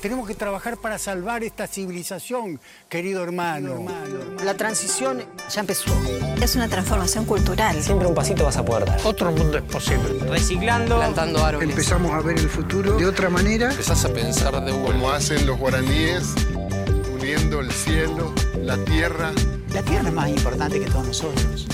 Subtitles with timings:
[0.00, 3.84] Tenemos que trabajar para salvar esta civilización, querido hermano.
[4.42, 5.92] La transición ya empezó.
[6.40, 7.82] Es una transformación cultural.
[7.82, 8.98] Siempre un pasito vas a poder dar.
[9.04, 10.18] Otro mundo es posible.
[10.20, 11.68] Reciclando, plantando árboles.
[11.68, 13.70] Empezamos a ver el futuro de otra manera.
[13.70, 16.34] Empezás a pensar de como hacen los guaraníes,
[17.12, 18.32] uniendo el cielo,
[18.62, 19.32] la tierra.
[19.74, 21.66] La tierra es más importante que todos nosotros.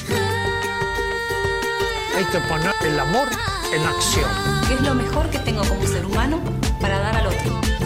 [2.17, 3.29] Hay que poner el amor
[3.73, 4.29] en acción.
[4.67, 6.41] ¿Qué es lo mejor que tengo como ser humano
[6.81, 7.86] para dar al otro?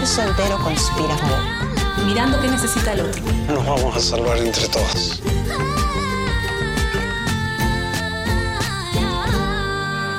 [0.00, 1.14] entero conspira.
[2.06, 3.22] Mirando qué necesita el otro.
[3.48, 5.20] Nos vamos a salvar entre todos.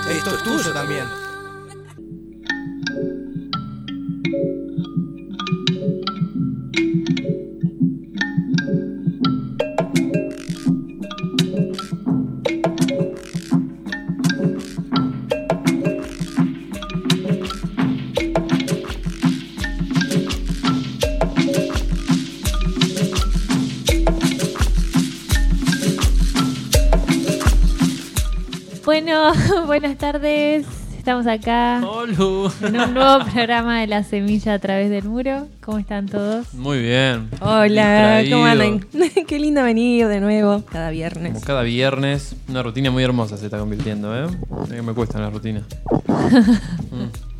[0.07, 1.30] Esto es tuyo también.
[29.11, 30.65] Bueno, buenas tardes.
[30.97, 32.13] Estamos acá Hola.
[32.61, 35.49] en un nuevo programa de La Semilla a través del muro.
[35.59, 36.53] ¿Cómo están todos?
[36.53, 37.29] Muy bien.
[37.41, 38.79] Hola, ¿cómo andan?
[39.27, 41.33] Qué lindo venir de nuevo cada viernes.
[41.33, 44.29] Como cada viernes, una rutina muy hermosa se está convirtiendo, ¿eh?
[44.69, 45.61] Que me cuesta la rutina.
[45.97, 47.11] Mm.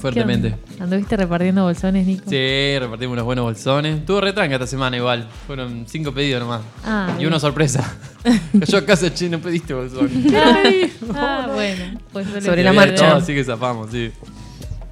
[0.00, 0.54] Fuertemente.
[0.80, 2.24] ¿Anduviste repartiendo bolsones, Nico?
[2.30, 4.04] Sí, repartimos unos buenos bolsones.
[4.06, 5.28] Tuvo retranca esta semana igual.
[5.46, 6.60] Fueron cinco pedidos nomás.
[6.84, 7.96] Ah, y una sorpresa.
[8.52, 10.08] Yo a casa, che, no pediste bolsón.
[11.14, 11.98] Ah, bueno.
[12.12, 13.08] Pues Sobre la marcha.
[13.08, 14.10] todo, así que zafamos, sí.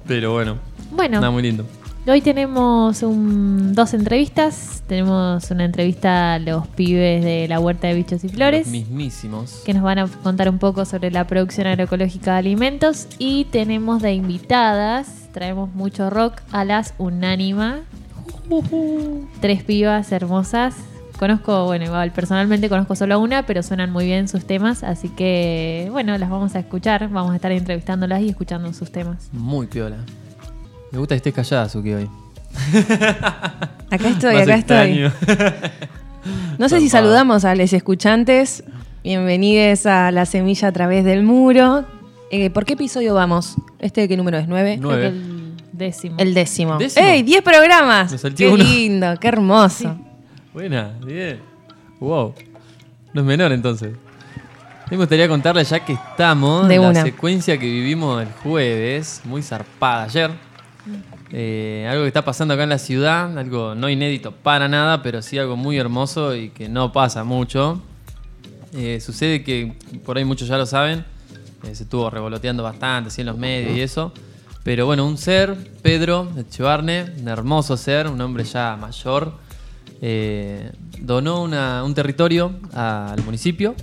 [0.07, 0.57] Pero bueno,
[0.91, 1.65] Bueno, nada muy lindo.
[2.07, 4.83] Hoy tenemos un- dos entrevistas.
[4.87, 8.67] Tenemos una entrevista a los pibes de la Huerta de Bichos y Flores.
[8.67, 9.61] Los mismísimos.
[9.65, 14.01] que nos van a contar un poco sobre la producción agroecológica de alimentos y tenemos
[14.01, 17.81] de invitadas, traemos mucho rock a las Unánima,
[19.41, 20.75] tres pibas hermosas.
[21.19, 25.09] Conozco, bueno, igual personalmente conozco solo a una, pero suenan muy bien sus temas, así
[25.09, 29.29] que bueno, las vamos a escuchar, vamos a estar entrevistándolas y escuchando sus temas.
[29.33, 29.97] Muy piola.
[30.91, 32.09] Me gusta que estés callada, Suki, hoy.
[33.89, 35.07] Acá estoy, Más acá extraño.
[35.07, 35.69] estoy.
[36.57, 38.63] No sé si saludamos a los escuchantes.
[39.03, 41.85] Bienvenidos a La Semilla a través del muro.
[42.31, 43.55] Eh, ¿Por qué episodio vamos?
[43.79, 44.47] ¿Este qué número es?
[44.47, 44.77] ¿Nueve?
[44.79, 45.07] Creo que Nueve.
[45.07, 46.15] el décimo.
[46.17, 46.77] El décimo.
[46.77, 47.05] ¿Décimo?
[47.05, 47.23] ¡Ey!
[47.23, 48.13] ¡Diez programas!
[48.35, 48.57] ¡Qué uno.
[48.63, 49.15] lindo!
[49.19, 49.97] ¡Qué hermoso!
[50.53, 51.39] Buena, bien.
[51.99, 52.33] Wow.
[53.13, 53.93] No es menor entonces.
[54.89, 57.03] Me gustaría contarle ya que estamos De en la una.
[57.03, 60.31] secuencia que vivimos el jueves, muy zarpada ayer.
[61.31, 65.21] Eh, algo que está pasando acá en la ciudad, algo no inédito para nada, pero
[65.21, 67.81] sí algo muy hermoso y que no pasa mucho.
[68.73, 69.73] Eh, sucede que,
[70.05, 71.03] por ahí muchos ya lo saben,
[71.63, 74.13] eh, se estuvo revoloteando bastante así en los medios y eso.
[74.63, 79.33] Pero bueno, un ser, Pedro Echevarne, un hermoso ser, un hombre ya mayor,
[80.99, 83.75] donó un territorio al municipio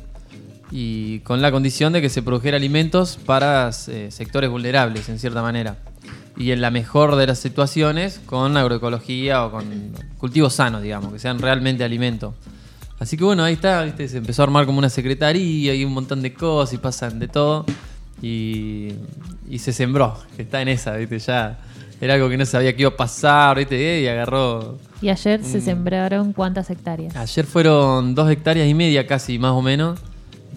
[0.70, 5.78] y con la condición de que se produjera alimentos para sectores vulnerables, en cierta manera.
[6.36, 9.64] Y en la mejor de las situaciones, con agroecología o con
[10.18, 12.34] cultivos sanos, digamos, que sean realmente alimento.
[12.98, 14.08] Así que bueno, ahí está, ¿viste?
[14.08, 17.28] se empezó a armar como una secretaría y un montón de cosas y pasan de
[17.28, 17.64] todo.
[18.22, 18.92] Y,
[19.48, 21.18] y se sembró, que está en esa, ¿viste?
[21.18, 21.58] Ya
[22.00, 24.00] era algo que no sabía que iba a pasar, ¿viste?
[24.00, 27.14] Y agarró Y ayer se sembraron cuántas hectáreas.
[27.16, 30.00] Ayer fueron dos hectáreas y media casi, más o menos,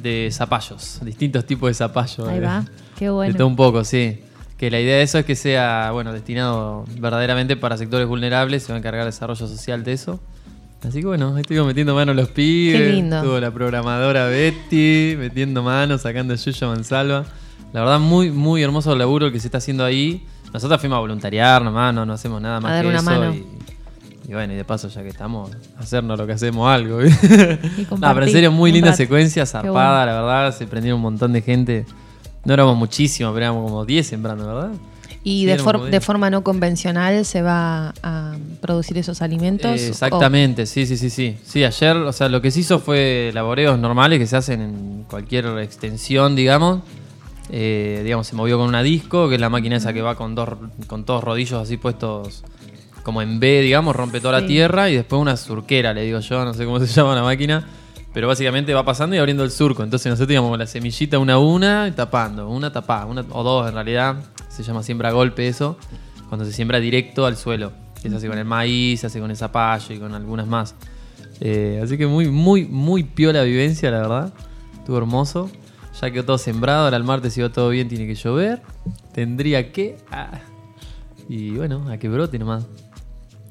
[0.01, 0.99] de zapallos.
[1.03, 2.27] Distintos tipos de zapallos.
[2.27, 2.65] Ahí de- va,
[2.97, 3.47] qué De todo bueno.
[3.47, 4.21] un poco, sí.
[4.57, 8.63] Que la idea de eso es que sea, bueno, destinado verdaderamente para sectores vulnerables.
[8.63, 10.19] Se va a encargar el desarrollo social de eso.
[10.87, 12.81] Así que bueno, ahí estuvimos metiendo mano los pibes.
[12.81, 13.17] Qué lindo.
[13.17, 17.25] Estuvo la programadora Betty metiendo mano, sacando Yuyo Mansalva.
[17.73, 20.25] La verdad, muy, muy hermoso el laburo que se está haciendo ahí.
[20.53, 23.05] Nosotros fuimos a voluntariar nomás, no, no hacemos nada más dar que una eso.
[23.05, 23.33] mano.
[23.33, 23.45] Y,
[24.29, 26.99] Y bueno, y de paso, ya que estamos, hacernos lo que hacemos algo.
[27.01, 30.55] no, pero en serio, muy linda secuencia, zarpada, la verdad.
[30.55, 31.85] Se prendieron un montón de gente.
[32.47, 34.71] No éramos muchísimos, pero éramos como 10 sembrando, ¿verdad?
[35.21, 35.57] ¿Y de,
[35.91, 39.81] de, forma no convencional se va a producir esos alimentos?
[39.81, 41.35] exactamente, sí, sí, sí, sí.
[41.43, 45.03] Sí, ayer, o sea, lo que se hizo fue laboreos normales que se hacen en
[45.09, 46.83] cualquier extensión, digamos.
[47.49, 50.33] Eh, digamos, se movió con una disco, que es la máquina esa que va con
[50.33, 50.47] dos
[50.87, 52.45] con todos rodillos así puestos
[53.03, 56.45] como en B, digamos, rompe toda la tierra y después una surquera, le digo yo,
[56.45, 57.67] no sé cómo se llama la máquina,
[58.13, 59.83] pero básicamente va pasando y abriendo el surco.
[59.83, 63.67] Entonces nosotros íbamos la semillita una a una y tapando, una tapada, una o dos
[63.67, 64.17] en realidad,
[64.49, 65.77] se llama siembra golpe eso,
[66.29, 67.71] cuando se siembra directo al suelo,
[68.09, 70.75] se hace con el maíz, se hace con el zapallo y con algunas más.
[71.39, 74.33] Eh, así que muy, muy, muy piola vivencia, la verdad.
[74.77, 75.49] Estuvo hermoso.
[76.01, 78.61] Ya quedó todo sembrado, ahora el martes si va todo bien tiene que llover.
[79.13, 79.97] Tendría que...
[80.11, 80.39] Ah.
[81.27, 82.67] Y bueno, a que brote nomás.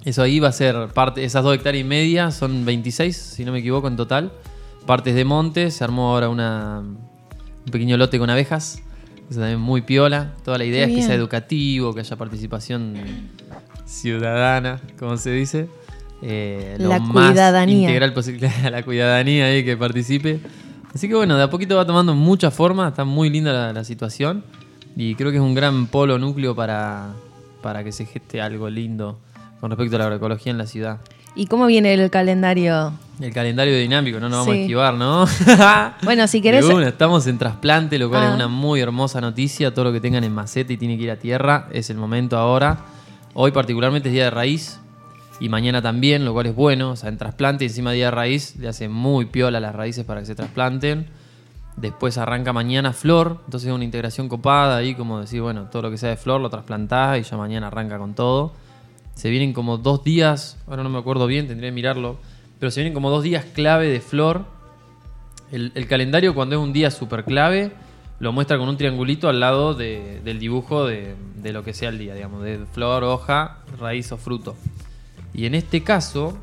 [0.07, 3.51] Eso ahí va a ser parte, esas dos hectáreas y media son 26, si no
[3.51, 4.31] me equivoco, en total.
[4.87, 8.81] Partes de monte, se armó ahora una, un pequeño lote con abejas.
[9.29, 10.33] Eso también muy piola.
[10.45, 12.95] Toda la idea es que sea educativo, que haya participación
[13.85, 15.69] ciudadana, como se dice.
[16.23, 17.89] Eh, la cuidadanía.
[17.89, 20.39] integral posible, la cuidadanía ahí que participe.
[20.95, 24.45] Así que bueno, de a poquito va tomando mucha forma, está muy linda la, situación
[24.95, 27.09] y creo que es un gran polo núcleo para,
[27.61, 29.19] para que se geste algo lindo
[29.61, 30.99] con respecto a la agroecología en la ciudad.
[31.35, 32.95] ¿Y cómo viene el calendario?
[33.21, 35.27] El calendario dinámico, no nos vamos a esquivar, ¿no?
[36.03, 36.65] bueno, si querés.
[36.65, 38.35] estamos en trasplante, lo cual es ah.
[38.35, 39.73] una muy hermosa noticia.
[39.73, 42.39] Todo lo que tengan en maceta y tiene que ir a tierra, es el momento
[42.39, 42.79] ahora.
[43.35, 44.81] Hoy, particularmente, es día de raíz
[45.39, 46.93] y mañana también, lo cual es bueno.
[46.93, 50.07] O sea, en trasplante y encima día de raíz le hace muy piola las raíces
[50.07, 51.07] para que se trasplanten.
[51.77, 55.91] Después arranca mañana flor, entonces es una integración copada ahí, como decir, bueno, todo lo
[55.91, 58.55] que sea de flor lo trasplantás y ya mañana arranca con todo.
[59.17, 62.19] Se vienen como dos días, ahora no me acuerdo bien, tendría que mirarlo,
[62.61, 64.45] pero se vienen como dos días clave de flor.
[65.51, 67.73] El, calendario cuando es un día súper clave
[68.19, 71.99] lo muestra con un triangulito al lado del dibujo de, de, lo que sea el
[71.99, 74.55] día, digamos, de flor, hoja, raíz o fruto.
[75.33, 76.39] Y en este caso,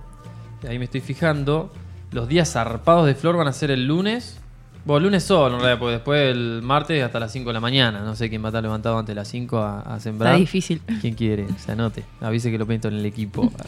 [0.68, 1.72] ahí me estoy fijando,
[2.12, 4.40] los días zarpados de flor van a ser el lunes
[4.86, 8.02] bueno, lunes solo, en realidad, porque después el martes hasta las 5 de la mañana.
[8.02, 10.34] No sé quién va a estar levantado antes de las 5 a, sembrar.
[10.34, 10.82] Está difícil.
[11.00, 11.48] ¿Quién quiere?
[11.58, 12.04] Se anote.
[12.20, 13.50] Avise que lo pinto en el equipo.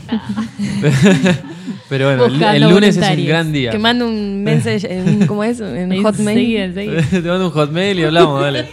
[1.90, 3.72] Pero bueno, el, lunes es un gran día.
[3.72, 5.62] Que mande un mensaje, ¿cómo es?
[5.62, 6.74] En Hotmail.
[7.10, 8.68] Te mando un Hotmail y hablamos, dale.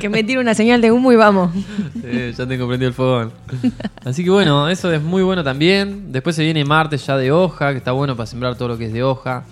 [0.00, 1.52] que me tire una señal de humo y vamos.
[2.00, 3.32] Sí, ya tengo prendido el fogón.
[4.04, 6.12] Así que bueno, eso es muy bueno también.
[6.12, 8.86] Después se viene martes ya de hoja, que está bueno para sembrar todo lo que
[8.86, 9.44] es de hoja.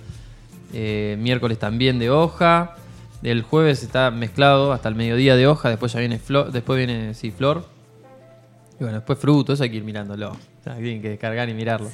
[0.73, 2.77] Eh, miércoles también de hoja.
[3.23, 7.15] El jueves está mezclado hasta el mediodía de hoja, después ya viene flor, después viene
[7.15, 7.65] sí, flor.
[8.79, 10.37] Y bueno, después fruto, eso hay que ir mirándolo.
[10.63, 11.89] tienen que descargar y mirarlo.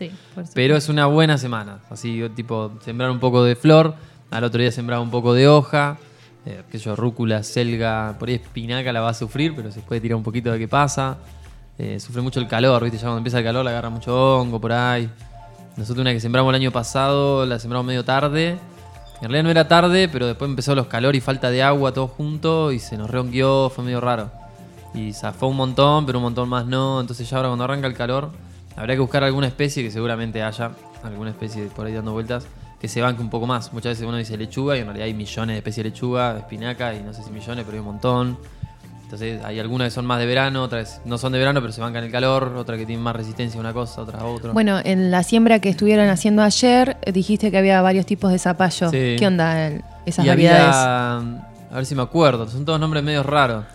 [0.54, 1.78] Pero es una buena semana.
[1.90, 3.94] Así, tipo, sembrar un poco de flor,
[4.30, 5.98] al otro día sembrar un poco de hoja.
[6.44, 10.00] Eh, que yo, rúcula, selga, por ahí espinaca la va a sufrir, pero se puede
[10.00, 11.18] tirar un poquito de qué pasa.
[11.78, 12.98] Eh, sufre mucho el calor, ¿viste?
[12.98, 15.08] Ya cuando empieza el calor le agarra mucho hongo por ahí.
[15.76, 18.58] Nosotros una que sembramos el año pasado, la sembramos medio tarde.
[19.16, 22.08] En realidad no era tarde, pero después empezó los calores y falta de agua todo
[22.08, 24.30] junto y se nos reonguió, fue medio raro.
[24.94, 27.00] Y zafó un montón, pero un montón más no.
[27.00, 28.30] Entonces ya ahora cuando arranca el calor,
[28.76, 30.72] habría que buscar alguna especie que seguramente haya,
[31.04, 32.46] alguna especie por ahí dando vueltas,
[32.78, 33.72] que se banque un poco más.
[33.72, 36.92] Muchas veces uno dice lechuga y en realidad hay millones de especies de lechuga, espinaca
[36.94, 38.38] y no sé si millones, pero hay un montón.
[39.12, 41.82] Entonces hay algunas que son más de verano, otras no son de verano, pero se
[41.82, 44.52] bancan el calor, otras que tienen más resistencia a una cosa, otras a otra.
[44.52, 48.90] Bueno, en la siembra que estuvieron haciendo ayer, dijiste que había varios tipos de zapallo.
[48.90, 49.68] ¿Qué onda
[50.06, 50.74] esas variedades?
[50.74, 53.66] a ver si me acuerdo, son todos nombres medio raros.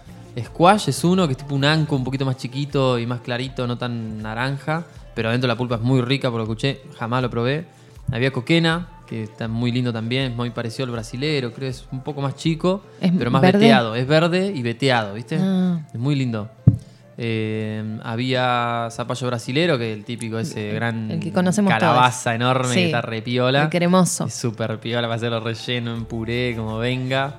[0.43, 3.67] Squash es uno que es tipo un anco un poquito más chiquito y más clarito,
[3.67, 7.21] no tan naranja, pero adentro la pulpa es muy rica, por lo que escuché, jamás
[7.21, 7.67] lo probé.
[8.11, 11.87] Había coquena, que está muy lindo también, es muy parecido al brasilero, creo que es
[11.91, 12.83] un poco más chico,
[13.17, 13.95] pero más veteado.
[13.95, 15.39] Es verde y veteado, ¿viste?
[15.41, 15.79] Ah.
[15.93, 16.49] Es muy lindo.
[17.19, 22.73] Eh, había zapallo brasilero, que es el típico, ese gran el que conocemos calabaza enorme
[22.75, 23.63] que está re piola.
[23.63, 24.25] El cremoso.
[24.25, 27.35] Es súper piola para hacerlo relleno en puré, como venga.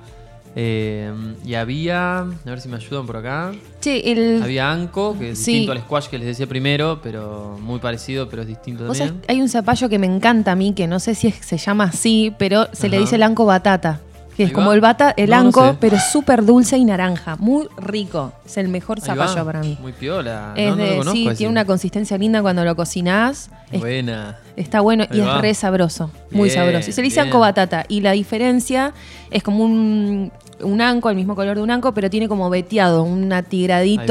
[0.55, 1.11] Eh,
[1.45, 3.51] y había, a ver si me ayudan por acá.
[3.79, 4.41] Sí, el...
[4.41, 8.41] Había Anco, que es distinto al squash que les decía primero, pero muy parecido, pero
[8.41, 9.21] es distinto también.
[9.27, 12.33] hay un zapallo que me encanta a mí, que no sé si se llama así,
[12.37, 14.01] pero se le dice el anco batata.
[14.39, 17.35] Que es como el bata, el anco, pero súper dulce y naranja.
[17.35, 18.31] Muy rico.
[18.45, 19.77] Es el mejor zapallo para mí.
[19.81, 20.53] Muy piola.
[20.55, 20.73] Es
[21.11, 23.51] sí, tiene una consistencia linda cuando lo cocinás.
[23.77, 24.37] Buena.
[24.59, 25.37] Está bueno Ahí y va.
[25.37, 26.89] es re sabroso, muy Bien, sabroso.
[26.89, 27.27] Y se le dice bien.
[27.27, 27.85] anco batata.
[27.87, 28.93] Y la diferencia
[29.31, 33.03] es como un, un anco, el mismo color de un anco, pero tiene como veteado,
[33.03, 33.31] un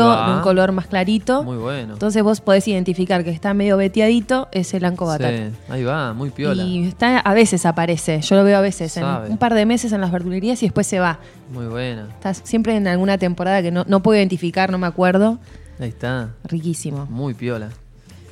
[0.08, 0.28] va.
[0.30, 1.44] de un color más clarito.
[1.44, 1.92] Muy bueno.
[1.92, 5.36] Entonces vos podés identificar que está medio veteadito, es el anco batata.
[5.36, 6.62] Sí, ahí va, muy piola.
[6.62, 9.92] Y está, a veces aparece, yo lo veo a veces, en un par de meses
[9.92, 11.18] en las verdulerías y después se va.
[11.52, 12.06] Muy buena.
[12.08, 15.38] Está siempre en alguna temporada que no, no puedo identificar, no me acuerdo.
[15.78, 16.30] Ahí está.
[16.44, 17.06] Riquísimo.
[17.10, 17.68] Muy piola.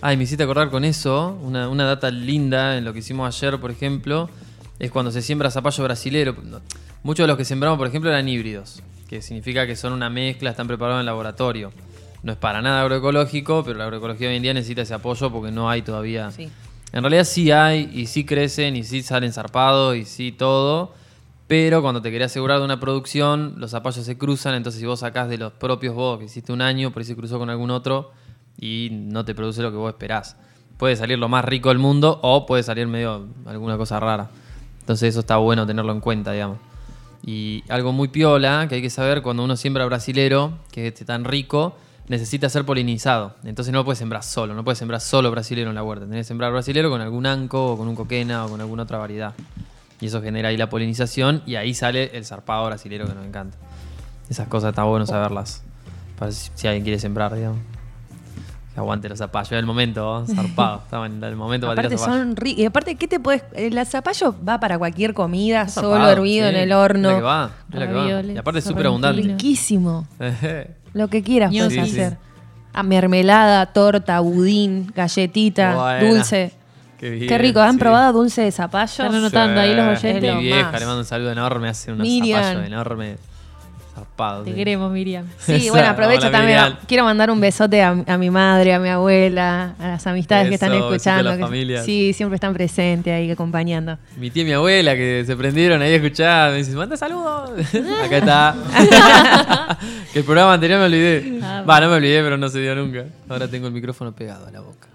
[0.03, 3.59] Ay, me hiciste acordar con eso, una, una data linda en lo que hicimos ayer,
[3.59, 4.29] por ejemplo,
[4.79, 6.37] es cuando se siembra zapallo brasilero.
[7.03, 10.50] Muchos de los que sembramos, por ejemplo, eran híbridos, que significa que son una mezcla,
[10.50, 11.73] están preparados en laboratorio.
[12.23, 15.50] No es para nada agroecológico, pero la agroecología hoy en día necesita ese apoyo porque
[15.50, 16.31] no hay todavía.
[16.31, 16.50] Sí.
[16.93, 20.93] En realidad sí hay, y sí crecen, y sí salen zarpados, y sí todo.
[21.47, 24.55] Pero cuando te querés asegurar de una producción, los zapallos se cruzan.
[24.55, 27.15] Entonces, si vos sacás de los propios vos, que hiciste un año, por ahí se
[27.15, 28.11] cruzó con algún otro,
[28.59, 30.37] y no te produce lo que vos esperás.
[30.77, 34.29] Puede salir lo más rico del mundo, o puede salir medio alguna cosa rara.
[34.81, 36.59] Entonces, eso está bueno tenerlo en cuenta, digamos.
[37.25, 41.05] Y algo muy piola que hay que saber cuando uno siembra brasilero, que es este
[41.05, 41.77] tan rico,
[42.09, 43.35] necesita ser polinizado.
[43.45, 46.07] Entonces no lo puedes sembrar solo, no puedes sembrar solo brasilero en la huerta.
[46.07, 48.99] Tenés que sembrar brasilero con algún anco, o con un coquena, o con alguna otra
[48.99, 49.35] variedad.
[50.01, 53.57] Y eso genera ahí la polinización y ahí sale el zarpado brasilero que nos encanta.
[54.29, 55.63] Esas cosas está bueno saberlas.
[56.19, 57.75] Para si, si alguien quiere sembrar, digamos.
[58.76, 59.52] Aguante los zapallos.
[59.52, 60.80] Es el momento, zarpado.
[60.85, 62.61] Estaba en el momento para Aparte son ricos.
[62.61, 63.42] Y aparte, ¿qué te puedes...?
[63.54, 66.54] El zapallo va para cualquier comida, Es solo zarpado, hervido sí.
[66.54, 67.11] en el Es horno.
[67.11, 68.23] la que va, es la que va.
[68.23, 69.23] Y aparte es súper abundante.
[69.23, 70.06] Riquísimo.
[70.92, 72.00] Lo que quieras puedes Sí, sí.
[72.00, 72.18] hacer.
[72.73, 76.09] A mermelada, torta, budín, galletita, Buena.
[76.09, 76.52] dulce.
[76.99, 77.61] Qué, bien, Qué rico.
[77.61, 77.78] ¿Han sí.
[77.78, 78.87] probado dulce de zapallo?
[79.04, 80.06] Están anotando ahí los Sí.
[80.09, 80.35] oyentes.
[80.37, 80.80] Mi vieja más.
[80.80, 82.42] le mando un saludo enorme, hace unos Miriam.
[82.42, 83.18] zapallos enormes.
[83.97, 84.43] Zarpado.
[84.45, 84.57] Te sí.
[84.57, 85.25] queremos, Miriam.
[85.38, 86.59] Sí, bueno, aprovecho Hola, también.
[86.61, 86.79] Miriam.
[86.87, 90.55] Quiero mandar un besote a, a mi madre, a mi abuela, a las amistades que
[90.55, 91.37] están a escuchando.
[91.49, 93.97] que- sí, siempre están presentes ahí acompañando.
[94.19, 97.50] Mi tía y mi abuela que se prendieron ahí a escuchar, me dicen, manda saludos.
[98.05, 98.55] Acá está.
[100.12, 101.41] que el programa anterior me olvidé.
[101.43, 103.05] Ah, Va, no me olvidé, pero no se dio nunca.
[103.29, 104.88] Ahora tengo el micrófono pegado a la boca.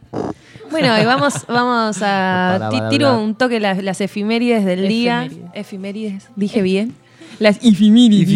[0.69, 2.69] Bueno, y vamos, vamos a.
[2.89, 5.25] Tiro un toque las, las efimérides del día.
[5.25, 5.51] Efemérides.
[5.53, 6.27] Efimérides.
[6.35, 6.93] Dije bien.
[7.41, 8.27] Las efimérides.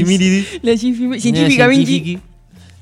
[1.22, 2.20] Científicamente.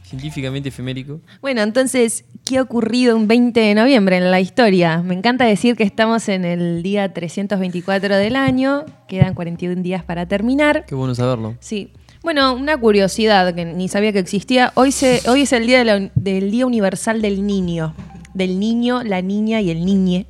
[0.05, 1.21] Científicamente efemérico.
[1.41, 5.01] Bueno, entonces, ¿qué ha ocurrido un 20 de noviembre en la historia?
[5.01, 8.85] Me encanta decir que estamos en el día 324 del año.
[9.07, 10.85] Quedan 41 días para terminar.
[10.85, 11.55] Qué bueno saberlo.
[11.59, 11.89] Sí.
[12.21, 14.71] Bueno, una curiosidad que ni sabía que existía.
[14.75, 17.95] Hoy, se, hoy es el día de la- del Día Universal del Niño.
[18.35, 20.27] Del niño, la niña y el niñe.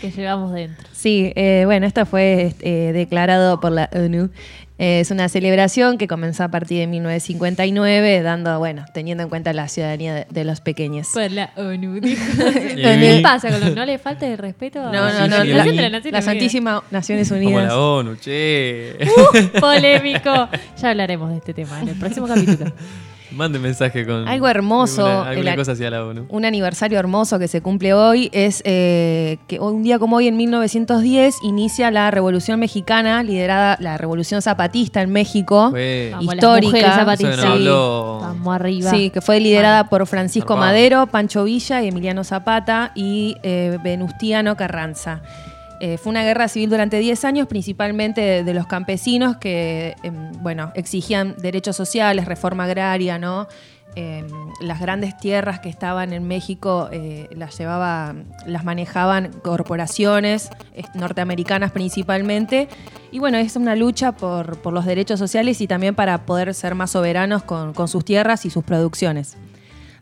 [0.00, 0.86] Que llevamos dentro.
[0.92, 4.30] Sí, eh, bueno, esto fue eh, declarado por la ONU.
[4.78, 9.54] Eh, es una celebración que comenzó a partir de 1959, dando, bueno, teniendo en cuenta
[9.54, 11.08] la ciudadanía de, de los pequeños.
[11.14, 11.94] Por la ONU.
[12.00, 12.22] dijo.
[12.52, 15.64] ¿Qué pasa con los no le falta el respeto a No, no, no, sí, la,
[15.64, 16.24] la las Naciones Unidas?
[16.24, 17.66] Santísima Naciones Como Unidas.
[17.68, 18.96] la ONU, che.
[19.60, 20.48] Polémico.
[20.80, 22.72] Ya hablaremos de este tema en el próximo capítulo.
[23.36, 24.26] Mande mensaje con.
[24.26, 26.26] Algo hermoso, Alguna, alguna el- cosa hacia la ONU.
[26.28, 30.36] Un aniversario hermoso que se cumple hoy es eh, que un día como hoy, en
[30.36, 35.70] 1910, inicia la Revolución Mexicana, liderada la Revolución Zapatista en México.
[35.70, 36.70] Fue- Vamos, las histórica.
[38.22, 38.90] Vamos arriba.
[38.90, 40.56] Sí, que fue liderada por Francisco.
[40.56, 45.20] Madero, Pancho Villa y Emiliano Zapata y eh, Venustiano Carranza.
[45.80, 50.72] Eh, fue una guerra civil durante 10 años, principalmente de, los campesinos que, em, bueno,
[50.74, 53.46] exigían derechos sociales, reforma agraria, ¿no?
[53.94, 54.26] Em,
[54.60, 58.14] las grandes tierras que estaban en México eh, las llevaba,
[58.46, 60.50] las manejaban corporaciones
[60.94, 62.68] norteamericanas principalmente.
[63.10, 66.90] Y bueno, es una lucha por, los derechos sociales y también para poder ser más
[66.90, 69.36] soberanos con sus tierras y sus producciones.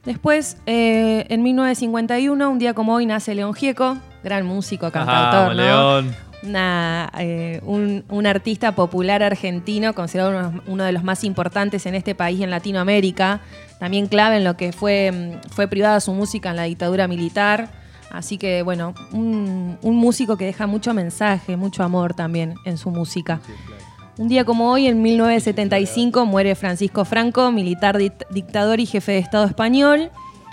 [0.04, 5.48] Después, eh, en 1951, un día como hoy, nace León Gieco, gran músico, cantautor, Ajá,
[5.48, 5.54] ¿no?
[5.54, 6.16] León.
[6.42, 11.94] Una, eh, un, un artista popular argentino, considerado uno, uno de los más importantes en
[11.94, 13.40] este país y en Latinoamérica,
[13.78, 17.70] también clave en lo que fue, mm, fue privada su música en la dictadura militar.
[18.10, 22.90] Así que, bueno, un, un músico que deja mucho mensaje, mucho amor también en su
[22.90, 23.40] música.
[24.16, 29.18] Un día como hoy, en 1975, muere Francisco Franco, militar dict- dictador y jefe de
[29.18, 30.10] Estado español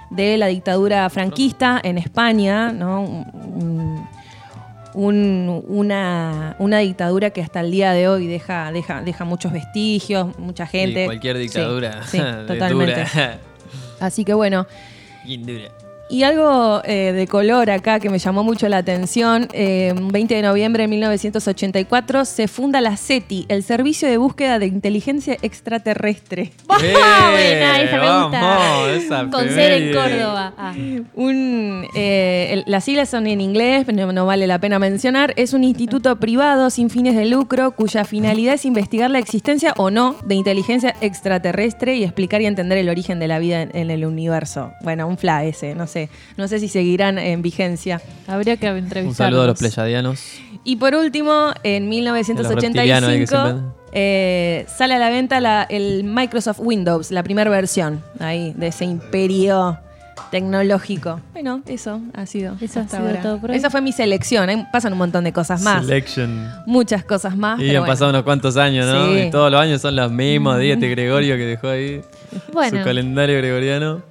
[0.10, 3.02] de la dictadura franquista en España, ¿no?
[3.04, 4.08] Un-
[4.94, 10.38] un- una, una dictadura que hasta el día de hoy deja, deja, deja muchos vestigios,
[10.40, 11.06] mucha gente.
[11.06, 12.04] cualquier dictadura.
[12.08, 13.06] Sí, totalmente.
[13.14, 13.38] dura.
[14.00, 14.66] Así que bueno.
[16.12, 20.42] Y algo eh, de color acá que me llamó mucho la atención, eh, 20 de
[20.42, 26.52] noviembre de 1984 se funda la SETI, el Servicio de Búsqueda de Inteligencia Extraterrestre.
[26.84, 26.94] ¡Eh!
[26.94, 28.42] buena, esa me gusta.
[28.42, 29.94] vamos, esa Con sede en.
[29.96, 30.54] Córdoba.
[30.58, 30.74] Ah.
[31.16, 35.34] Un, eh, el- las siglas son en inglés, pero no, no vale la pena mencionar.
[35.38, 39.90] Es un instituto privado sin fines de lucro cuya finalidad es investigar la existencia o
[39.90, 43.92] no de inteligencia extraterrestre y explicar y entender el origen de la vida en, en
[43.92, 44.74] el universo.
[44.82, 46.01] Bueno, un fla ese, no sé.
[46.38, 48.02] No sé si seguirán en vigencia.
[48.28, 49.18] Habría que Un entrevistarlos.
[49.18, 50.22] saludo a los pleyadianos.
[50.64, 55.64] Y por último, en reptilianos ahí que 1985 siempre- eh, sale a la venta la-
[55.64, 59.78] el Microsoft Windows, la primera versión ahí de ese imperio
[60.30, 61.20] tecnológico.
[61.34, 62.56] Bueno, eso ha sido.
[62.62, 63.22] Eso ha sido ahora.
[63.22, 63.52] todo por.
[63.52, 64.50] Esa fue mi selección.
[64.72, 65.86] Pasan un montón de cosas más.
[65.86, 66.50] Selection.
[66.66, 67.60] Muchas cosas más.
[67.60, 67.86] Y han bueno.
[67.88, 69.08] pasado unos cuantos años, ¿no?
[69.14, 69.22] Sí.
[69.28, 70.58] Y todos los años son los mismos.
[70.60, 72.02] Dígate Gregorio que dejó ahí
[72.54, 72.78] Bueno.
[72.80, 74.02] su calendario gregoriano.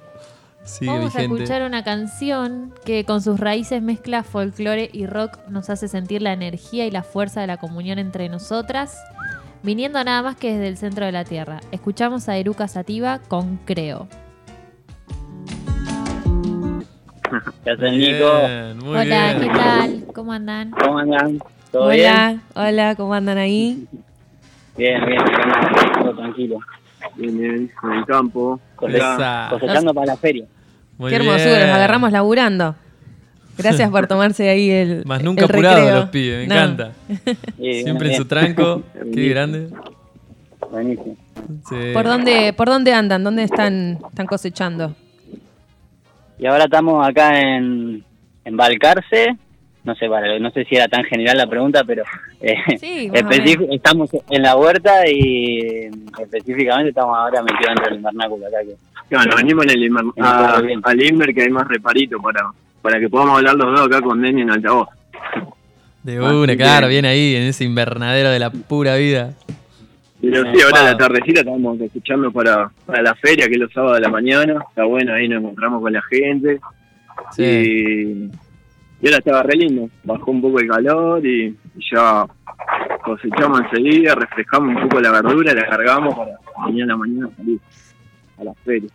[0.63, 5.69] Sigue Vamos a escuchar una canción que con sus raíces mezcla folclore y rock, nos
[5.69, 8.97] hace sentir la energía y la fuerza de la comunión entre nosotras,
[9.63, 11.61] viniendo nada más que desde el centro de la tierra.
[11.71, 14.07] Escuchamos a Eruca Sativa con Creo.
[17.63, 18.37] ¿Qué haces, Nico?
[18.39, 19.39] Bien, muy Hola, bien.
[19.39, 20.05] ¿qué tal?
[20.13, 20.71] ¿Cómo andan?
[20.71, 21.39] ¿Cómo andan?
[21.71, 23.87] ¿Todo Hola, hola, ¿cómo andan ahí?
[24.77, 25.05] bien?
[25.05, 25.21] Bien, bien,
[26.03, 26.59] todo tranquilo.
[27.15, 28.59] Bien, bien, en el campo.
[28.81, 30.45] Cosechando para la feria.
[30.97, 31.67] Muy Qué hermosura, bien.
[31.67, 32.75] nos agarramos laburando.
[33.57, 35.03] Gracias por tomarse ahí el.
[35.05, 35.99] Más nunca el apurados recreo.
[36.01, 36.61] los pibes, me No.
[36.61, 36.91] encanta.
[37.57, 38.83] Sí, Siempre en su tranco.
[39.13, 39.69] Qué grande.
[40.71, 41.15] Buenísimo.
[41.69, 41.75] Sí.
[41.93, 43.23] ¿Por dónde, ¿Por dónde andan?
[43.23, 44.95] ¿Dónde están, están cosechando?
[46.39, 48.03] Y ahora estamos acá en,
[48.45, 49.35] en Balcarce.
[49.83, 52.03] No sé, para, no sé si era tan general la pregunta, pero
[52.39, 53.09] eh, Sí,
[53.71, 58.57] estamos en la huerta y eh, específicamente estamos ahora metidos dentro del invernáculo acá.
[58.63, 58.75] Que,
[59.09, 60.79] Claro, nos venimos en el En a- bien.
[60.83, 62.41] al Inmer que hay más reparito para,
[62.81, 64.87] para que podamos hablar los dos acá con Denny en altavoz.
[66.03, 69.33] De una, claro, viene ahí en ese invernadero de la pura vida.
[70.21, 73.73] Pero sí, ahora a la tardecita estamos escuchando para, para la feria, que es los
[73.73, 74.63] sábados de la mañana.
[74.69, 76.59] Está bueno, ahí nos encontramos con la gente.
[77.35, 77.43] Sí.
[77.43, 78.31] Y,
[79.01, 79.89] y ahora estaba re lindo.
[80.03, 82.25] Bajó un poco el calor y, y ya
[83.03, 87.59] cosechamos enseguida, refrescamos un poco la verdura, la cargamos para mañana a la mañana salir
[88.39, 88.89] a la feria.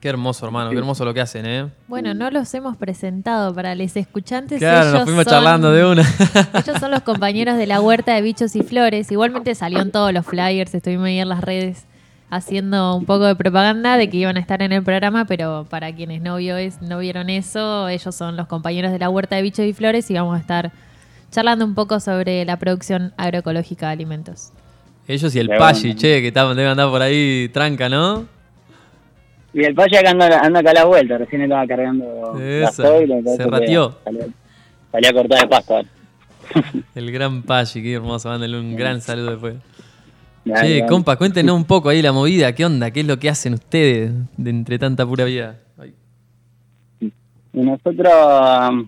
[0.00, 1.68] Qué hermoso, hermano, qué hermoso lo que hacen, ¿eh?
[1.86, 4.58] Bueno, no los hemos presentado para los escuchantes.
[4.58, 6.02] Claro, nos ellos fuimos son- charlando de una.
[6.54, 9.12] Ellos son los compañeros de la huerta de bichos y flores.
[9.12, 11.86] Igualmente salió en todos los flyers, estuvimos ahí en las redes
[12.32, 15.94] haciendo un poco de propaganda de que iban a estar en el programa, pero para
[15.94, 19.42] quienes no, vio es, no vieron eso, ellos son los compañeros de la huerta de
[19.42, 20.72] bichos y flores y vamos a estar
[21.30, 24.50] charlando un poco sobre la producción agroecológica de alimentos.
[25.06, 26.00] Ellos y el Pashi, bueno.
[26.00, 28.26] che, que estaban, deben andar por ahí tranca, ¿no?
[29.52, 32.34] Y el payo acá anda, anda acá a la vuelta, recién estaba cargando
[32.72, 33.98] soila, y se ratió.
[34.04, 34.24] Salió,
[34.90, 35.82] salió a cortar de pasto.
[36.94, 39.56] El gran Pashi, qué hermoso, mándale un gran saludo después.
[40.44, 40.86] Che, dale.
[40.86, 42.90] compa, cuéntenos un poco ahí la movida, ¿qué onda?
[42.90, 45.60] ¿Qué es lo que hacen ustedes de entre tanta pura vida?
[45.78, 45.94] Ay.
[47.52, 48.86] Nosotros,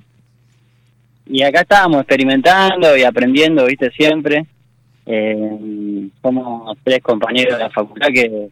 [1.26, 4.46] y acá estábamos experimentando y aprendiendo, viste, siempre.
[5.06, 8.48] Eh, somos tres compañeros de la facultad que,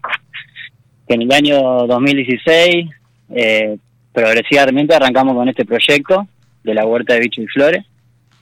[1.08, 2.88] que en el año 2016
[3.30, 3.78] eh,
[4.12, 6.28] progresivamente arrancamos con este proyecto
[6.62, 7.84] de la huerta de bichos y flores.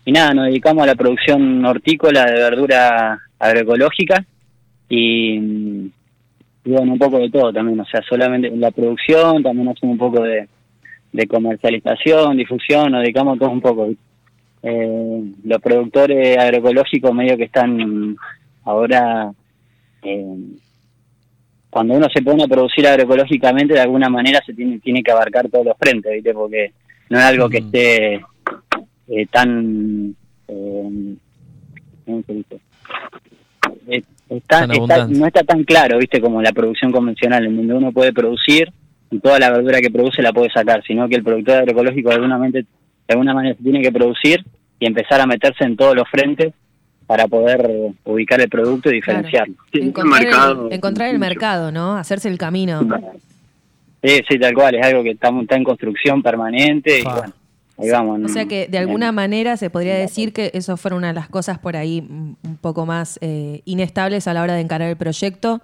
[0.04, 4.24] Y nada, nos dedicamos a la producción hortícola de verdura agroecológica
[4.90, 9.68] y, y bueno, un poco de todo también, o sea, solamente en la producción, también
[9.68, 10.46] hacemos un poco de,
[11.12, 13.88] de comercialización, difusión, nos dedicamos todo un poco.
[14.62, 18.14] Eh, los productores agroecológicos medio que están
[18.64, 19.32] ahora,
[20.02, 20.36] eh,
[21.70, 25.48] cuando uno se pone a producir agroecológicamente, de alguna manera se tiene, tiene que abarcar
[25.48, 26.34] todos los frentes, ¿viste?
[26.34, 26.72] Porque
[27.08, 27.64] no es algo que Mm.
[27.64, 28.14] esté
[29.08, 30.14] eh, tan...
[30.48, 31.14] Eh,
[32.04, 32.60] ¿Cómo se dice?
[33.88, 36.20] Eh, está- está- no está tan claro, ¿viste?
[36.20, 38.72] Como la producción convencional, en donde uno puede producir
[39.10, 42.14] y toda la verdura que produce la puede sacar, sino que el productor agroecológico de
[42.14, 42.66] alguna, mente- de
[43.14, 44.44] alguna manera se tiene que producir
[44.78, 46.54] y empezar a meterse en todos los frentes
[47.06, 47.68] para poder
[48.04, 49.54] ubicar el producto y diferenciarlo.
[49.72, 50.22] Encontrar,
[50.68, 51.96] el, encontrar el mercado, ¿no?
[51.96, 52.80] Hacerse el camino.
[54.02, 57.32] Sí, sí, tal cual, es algo que está, está en construcción permanente y bueno,
[57.82, 58.20] ahí vamos.
[58.24, 61.28] O sea que de alguna manera se podría decir que eso fue una de las
[61.28, 64.96] cosas por ahí mm, un poco más eh, inestables a la hora de encarar el
[64.96, 65.60] proyecto.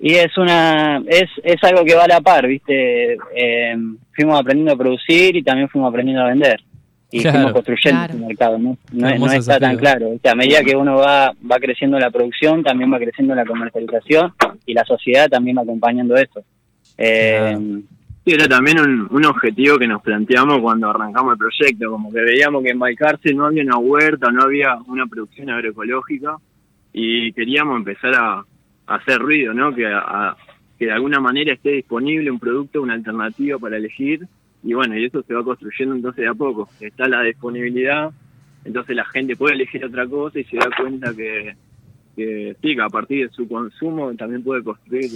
[0.00, 3.14] Y es una es, es algo que va a la par, ¿viste?
[3.36, 3.76] Eh,
[4.14, 6.60] fuimos aprendiendo a producir y también fuimos aprendiendo a vender.
[7.10, 7.36] Y Claro.
[7.38, 8.14] fuimos construyendo Claro.
[8.14, 8.76] el mercado, ¿no?
[8.92, 10.10] No, no está tan claro.
[10.30, 14.34] A medida que uno va, va creciendo la producción, también va creciendo la comercialización
[14.66, 16.44] y la sociedad también va acompañando eso.
[16.98, 17.56] Eh,
[18.30, 22.70] Era también un, objetivo que nos planteamos cuando arrancamos el proyecto, como que veíamos que
[22.70, 26.36] en Balcarce no había una huerta, no había una producción agroecológica
[26.92, 28.34] y queríamos empezar a,
[28.86, 29.74] a hacer ruido, ¿no?
[29.74, 30.36] Que, a-
[30.78, 34.26] que de alguna manera esté disponible un producto, una alternativa para elegir
[34.62, 36.68] y bueno, y eso se va construyendo entonces de a poco.
[36.80, 38.10] Está la disponibilidad,
[38.64, 41.54] entonces la gente puede elegir otra cosa y se da cuenta que,
[42.14, 45.10] que sí, que a partir de su consumo también puede construir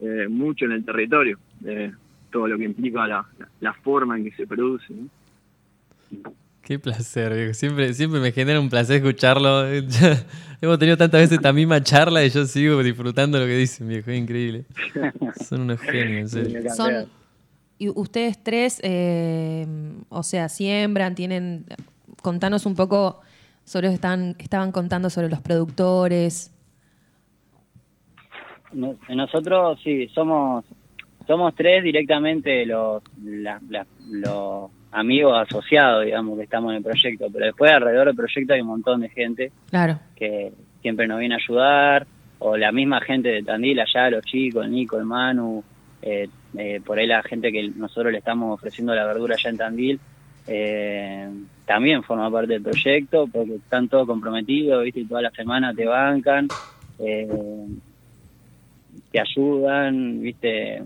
[0.00, 1.90] eh, mucho en el territorio, eh,
[2.36, 4.92] todo lo que implica la, la, la forma en que se produce.
[4.92, 5.08] ¿no?
[6.60, 7.54] Qué placer, viejo.
[7.54, 9.66] Siempre, siempre me genera un placer escucharlo.
[10.60, 14.10] Hemos tenido tantas veces esta misma charla y yo sigo disfrutando lo que dicen, viejo.
[14.10, 14.64] Es increíble.
[15.48, 16.70] Son unos genios, en serio.
[16.74, 17.06] Son,
[17.78, 19.66] y ustedes tres, eh,
[20.10, 21.64] o sea, siembran, tienen.
[22.20, 23.20] Contanos un poco
[23.64, 26.52] sobre lo que estaban, estaban contando sobre los productores.
[28.72, 30.64] No- Nosotros sí, somos
[31.26, 37.26] somos tres directamente los, la- la- los amigos asociados, digamos, que estamos en el proyecto,
[37.32, 39.98] pero después alrededor del proyecto hay un montón de gente Claro.
[40.14, 42.06] que siempre nos viene a ayudar,
[42.38, 45.62] o la misma gente de Tandil, allá los chicos, el Nico, el Manu,
[46.02, 49.56] eh, eh, por ahí la gente que nosotros le estamos ofreciendo la verdura allá en
[49.56, 50.00] Tandil,
[50.46, 51.28] eh,
[51.66, 55.00] también forma parte del proyecto, porque están todos comprometidos, ¿viste?
[55.00, 56.46] Y toda la semana te bancan,
[57.00, 57.28] eh,
[59.10, 60.82] te ayudan, ¿viste?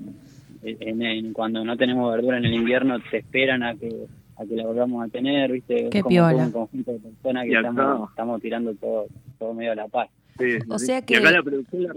[0.62, 3.88] En- en- cuando no tenemos verdura en el invierno, te esperan a que
[4.36, 5.90] a que la volvamos a tener, ¿viste?
[5.90, 6.44] Qué como piola.
[6.46, 9.04] un conjunto de personas que estamos, estamos tirando todo,
[9.38, 10.08] todo medio a la paz.
[10.38, 10.86] Sí, O sí.
[10.86, 11.94] sea que- Y acá la producción la,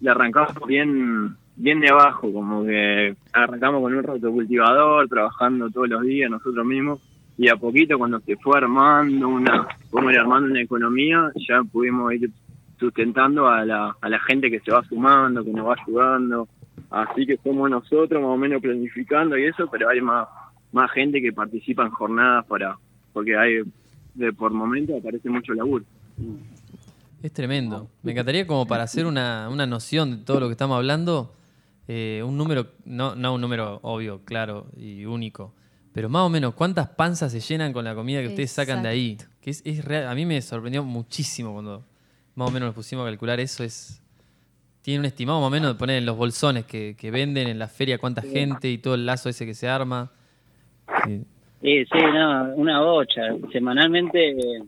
[0.00, 6.02] la arrancamos bien bien de abajo, como que arrancamos con un rotocultivador, trabajando todos los
[6.02, 7.00] días nosotros mismos,
[7.38, 12.12] y a poquito cuando se fue armando una, fuimos ir armando una economía, ya pudimos
[12.14, 12.30] ir
[12.78, 16.48] sustentando a la, a la gente que se va sumando, que nos va ayudando,
[16.90, 20.28] así que somos nosotros más o menos planificando y eso, pero hay más,
[20.72, 22.76] más gente que participa en jornadas para,
[23.12, 23.62] porque hay,
[24.14, 25.84] de por momento aparece mucho laburo.
[27.22, 27.88] Es tremendo.
[28.02, 31.34] Me encantaría como para hacer una, una noción de todo lo que estamos hablando,
[31.88, 35.54] eh, un número, no, no un número obvio, claro y único,
[35.92, 38.88] pero más o menos cuántas panzas se llenan con la comida que ustedes sacan de
[38.90, 39.18] ahí.
[39.40, 41.84] Que es, es real- a mí me sorprendió muchísimo cuando
[42.34, 43.64] más o menos nos pusimos a calcular eso.
[43.64, 44.02] Es
[44.86, 47.58] Tiene un estimado más o menos de poner en los bolsones que, que venden en
[47.58, 50.12] la feria cuánta gente y todo el lazo ese que se arma.
[51.04, 51.24] Sí.
[51.60, 53.22] Sí, sí, no, una bocha.
[53.50, 54.62] Semanalmente, eh,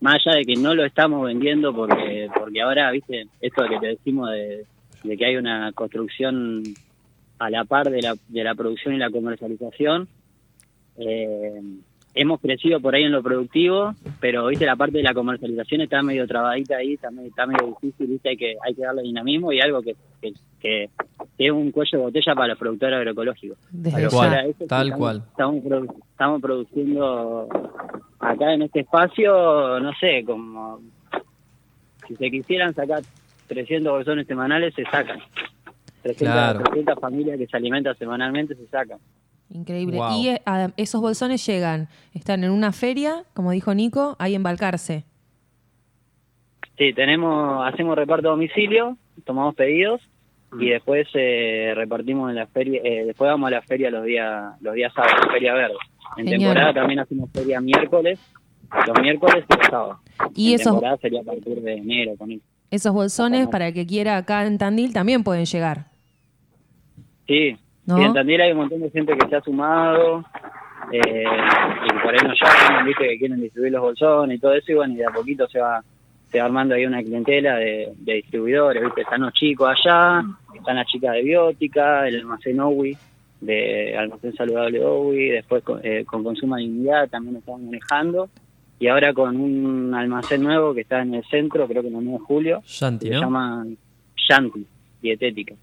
[0.00, 3.86] más allá de que no lo estamos vendiendo porque porque ahora, viste, esto que te
[3.86, 4.66] decimos de,
[5.02, 6.62] de que hay una construcción
[7.38, 10.08] a la par de la, de la producción y la comercialización,
[10.98, 11.62] eh,
[12.20, 16.02] hemos crecido por ahí en lo productivo, pero, viste, la parte de la comercialización está
[16.02, 19.52] medio trabadita ahí, está medio, está medio difícil, viste, hay que, hay que darle dinamismo
[19.52, 20.90] y algo que, que, que
[21.38, 23.58] es un cuello de botella para los productores agroecológicos.
[23.70, 23.90] Desde
[24.66, 25.22] Tal estamos- cual.
[25.30, 27.48] Estamos, produ- estamos produciendo
[28.18, 30.80] acá en este espacio, no sé, como
[32.06, 33.02] si se quisieran sacar
[33.46, 35.20] 300 bolsones semanales, se sacan.
[36.02, 36.60] 300, Claro.
[36.64, 38.98] 300 familias que se alimentan semanalmente se sacan.
[39.50, 39.96] Increíble.
[39.96, 40.12] Wow.
[40.20, 44.42] Y eh, a- esos bolsones llegan, están en una feria, como dijo Nico, ahí en
[44.42, 45.04] Balcarce.
[46.76, 50.00] Sí, tenemos, hacemos reparto a domicilio, tomamos pedidos
[50.60, 54.54] y después eh, repartimos en la feria, eh, después vamos a la feria los días
[54.60, 55.74] los días sábados, feria verde.
[56.16, 56.40] En Genial.
[56.40, 58.18] temporada también hacemos feria miércoles,
[58.86, 59.96] los miércoles y los sábados.
[60.34, 62.42] Y en esos, temporada sería a partir de enero con eso.
[62.70, 65.86] esos bolsones, para el que quiera acá en Tandil, también pueden llegar.
[67.26, 67.56] Sí,
[67.88, 67.96] ¿No?
[67.96, 70.22] sí, en Tandil hay un montón de gente que se ha sumado
[70.92, 74.72] eh, y por ahí nos llaman, viste, que quieren distribuir los bolsones y todo eso,
[74.72, 75.82] y bueno, y de a poquito se va
[76.30, 80.22] se va armando ahí una clientela de, de distribuidores, viste, están los chicos allá,
[80.54, 82.96] están las chicas de biótica, el almacén OWI,
[83.40, 88.28] de almacén saludable OWI, después con, eh, con consumo de dignidad también lo estamos manejando,
[88.78, 92.04] y ahora con un almacén nuevo que está en el centro, creo que en el
[92.04, 93.66] 9 de julio, Shanti, se llama
[94.14, 94.66] Shanti,
[95.00, 95.54] dietética.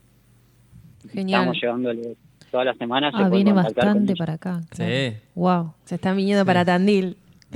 [1.11, 1.41] Genial.
[1.41, 2.15] Estamos llevándole
[2.51, 3.11] todas las semanas.
[3.15, 4.61] se Ah, puede viene bastante para acá.
[4.71, 5.13] Sí.
[5.35, 5.73] Wow.
[5.85, 7.17] Se están viniendo para Tandil.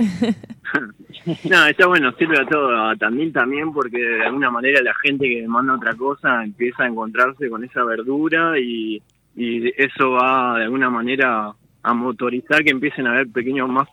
[1.50, 5.28] No, está bueno, sirve a todo, a Tandil también, porque de alguna manera la gente
[5.28, 9.02] que demanda otra cosa empieza a encontrarse con esa verdura y,
[9.36, 13.86] y eso va de alguna manera a motorizar que empiecen a haber pequeños más,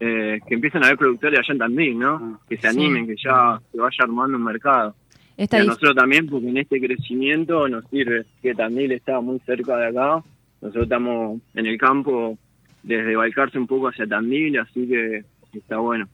[0.00, 2.40] eh, que empiecen a haber productores allá en Tandil, ¿no?
[2.48, 2.78] Que se Sí.
[2.78, 4.94] animen, que ya se vaya armando un mercado.
[5.36, 9.38] Esta y a nosotros también, porque en este crecimiento nos sirve que Tandil está muy
[9.40, 10.22] cerca de acá.
[10.60, 12.38] Nosotros estamos en el campo
[12.82, 16.08] desde Balcarce un poco hacia Tandil, así que está bueno.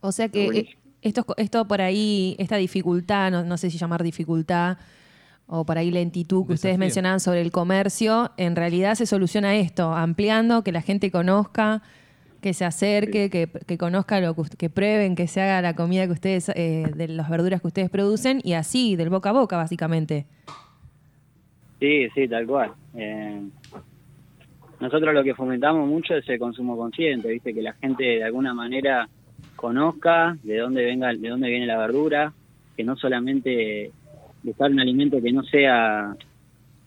[0.00, 0.68] O sea que eh,
[1.02, 4.78] esto, esto por ahí, esta dificultad, no, no sé si llamar dificultad,
[5.46, 9.94] o por ahí lentitud que ustedes mencionaban sobre el comercio, en realidad se soluciona esto,
[9.94, 11.82] ampliando, que la gente conozca,
[12.40, 16.12] que se acerque, que, conozca lo que, que prueben, que se haga la comida que
[16.12, 20.26] ustedes, eh, de las verduras que ustedes producen y así, del boca a boca, básicamente.
[21.80, 22.72] Sí, sí, tal cual.
[22.94, 23.42] Eh,
[24.80, 28.54] nosotros lo que fomentamos mucho es el consumo consciente, viste, que la gente de alguna
[28.54, 29.08] manera
[29.56, 32.32] conozca de dónde venga, de dónde viene la verdura,
[32.76, 33.90] que no solamente
[34.42, 36.14] buscar un alimento que no sea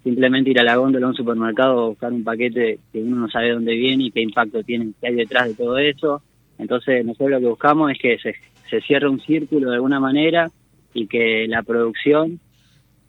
[0.03, 3.51] simplemente ir a la góndola a un supermercado buscar un paquete que uno no sabe
[3.51, 6.21] dónde viene y qué impacto tiene, qué hay detrás de todo eso.
[6.57, 8.35] Entonces nosotros lo que buscamos es que se,
[8.69, 10.49] se cierre un círculo de alguna manera
[10.93, 12.39] y que la producción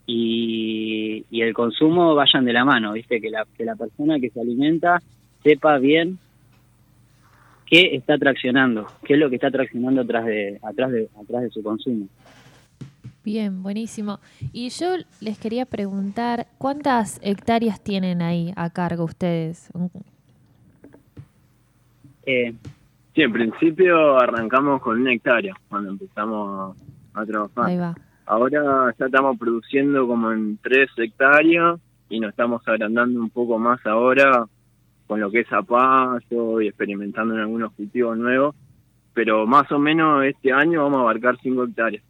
[0.07, 3.21] y, y, el consumo vayan de la mano, ¿viste?
[3.21, 5.01] Que la, que la persona que se alimenta
[5.43, 6.19] sepa bien
[7.67, 11.51] qué está traccionando, qué es lo que está traccionando atrás de, atrás de, atrás de
[11.51, 12.07] su consumo.
[13.25, 14.19] Bien, buenísimo.
[14.53, 19.71] Y yo les quería preguntar, ¿cuántas hectáreas tienen ahí a cargo ustedes?
[22.27, 22.53] Eh,
[23.15, 26.77] sí, en principio arrancamos con una hectárea cuando empezamos
[27.15, 27.67] a trabajar.
[27.67, 27.95] Ahí va.
[28.27, 33.85] Ahora ya estamos produciendo como en tres hectáreas y nos estamos agrandando un poco más
[33.87, 34.47] ahora
[35.07, 38.57] con lo que es zapallo y experimentando en algunos cultivos nuevos.
[39.15, 42.03] Pero más o menos este año vamos a abarcar cinco hectáreas.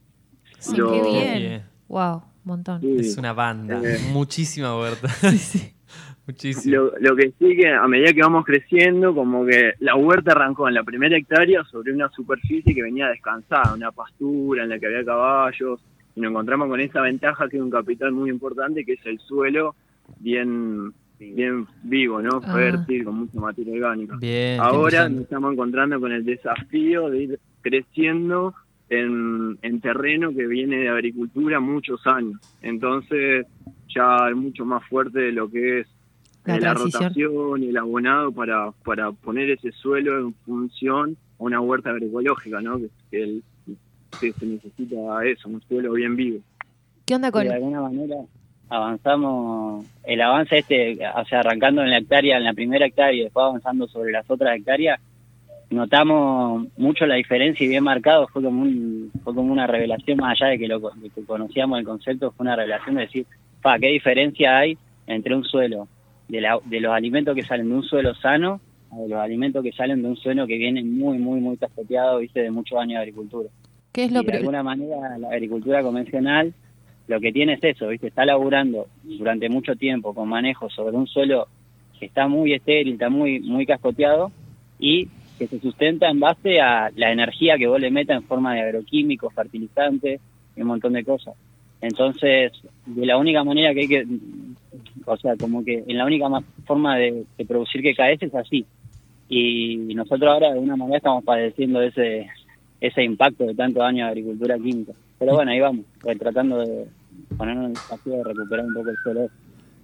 [0.62, 1.62] Sí, qué bien.
[1.88, 2.81] Wow, montón.
[2.98, 5.09] Es una banda, eh, muchísima huerta.
[6.27, 6.77] Muchísimo.
[6.77, 10.68] Lo, lo, que sí que a medida que vamos creciendo, como que la huerta arrancó
[10.68, 14.87] en la primera hectárea sobre una superficie que venía descansada, una pastura en la que
[14.87, 15.81] había caballos,
[16.14, 19.18] y nos encontramos con esa ventaja que es un capital muy importante, que es el
[19.18, 19.75] suelo
[20.20, 22.40] bien bien vivo, ¿no?
[22.44, 22.55] Ah.
[22.55, 24.18] Fértil, con mucha materia orgánica.
[24.61, 28.55] Ahora nos estamos encontrando con el desafío de ir creciendo
[28.92, 32.38] en, en, terreno que viene de agricultura muchos años.
[32.61, 33.46] Entonces
[33.88, 35.87] ya es mucho más fuerte de lo que es
[36.44, 41.90] la, rotación y el abonado para, para poner ese suelo en función a una huerta
[41.90, 42.81] agroecológica, ¿no?
[43.11, 43.42] Que, el,
[44.20, 46.40] que se necesita eso, un suelo bien vivo.
[47.07, 47.44] ¿Qué onda con...?
[47.44, 48.16] De alguna manera
[48.68, 53.24] avanzamos, el avance este, o sea, arrancando en la hectárea, en la primera hectárea y
[53.24, 54.98] después avanzando sobre las otras hectáreas,
[55.72, 60.40] notamos mucho la diferencia y bien marcado, fue como un, fue como una revelación más
[60.40, 63.26] allá de que lo que conocíamos el concepto, fue una revelación de decir,
[63.61, 65.88] pa, qué diferencia hay entre un suelo,
[66.28, 68.61] de, la, de los alimentos que salen de un suelo sano
[68.92, 72.18] a de los alimentos que salen de un suelo que viene muy, muy, muy cascoteado,
[72.18, 73.48] viste, de muchos años de agricultura.
[73.92, 76.54] ¿Qué es lo de alguna manera la agricultura convencional
[77.08, 78.08] lo que tiene es eso, ¿viste?
[78.08, 81.48] Está laburando durante mucho tiempo con manejo sobre un suelo
[81.98, 84.30] que está muy estéril, está muy, muy cascoteado
[84.78, 85.08] y
[85.42, 88.61] que se sustenta en base a la energía que vos le metas en forma de
[88.61, 90.20] agroquímicos, fertilizantes
[90.57, 91.35] y un montón de cosas.
[91.81, 92.52] Entonces,
[92.87, 94.07] de la única manera que hay que,
[95.05, 96.26] o sea, como que en la única
[96.64, 98.64] forma de, producir que caes es así.
[99.28, 102.28] Y nosotros ahora de alguna manera estamos padeciendo ese,
[102.81, 104.92] ese impacto de tantos años de agricultura química.
[105.18, 105.87] Pero bueno, ahí vamos,
[106.20, 106.87] tratando de
[107.37, 109.31] ponernos en el desafío de recuperar un poco el suelo.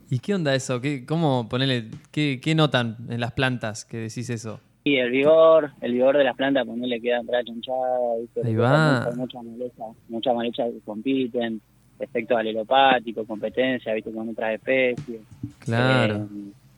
[0.08, 0.80] ¿Y qué onda eso?
[0.80, 4.60] ¿Qué, ¿Cómo ponerle, qué, qué notan en las plantas que decís eso?
[4.88, 9.10] Sí, el vigor, el vigor de las plantas, ponerle queda para Ahí va.
[9.16, 11.60] Muchas malezas, muchas malezas que compiten,
[11.98, 15.20] efectos alelopáticos, competencia, viste, con otras especies.
[15.58, 16.26] Claro.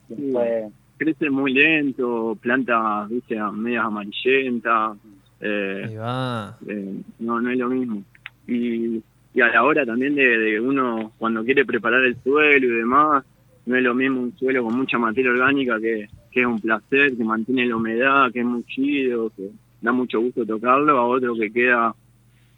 [0.09, 4.97] Eh, Crece muy lento, plantas, viste, medias amarillentas.
[5.39, 6.57] Eh, Ahí va.
[6.67, 8.03] Eh, no, no es lo mismo
[8.47, 9.03] y,
[9.41, 13.23] a la hora también de, uno cuando quiere preparar el suelo y demás,
[13.65, 17.23] no es lo mismo un suelo con mucha materia orgánica que, es un placer, que
[17.23, 19.49] mantiene la humedad, que es muy chido, que
[19.81, 21.93] da mucho gusto tocarlo, a otro que queda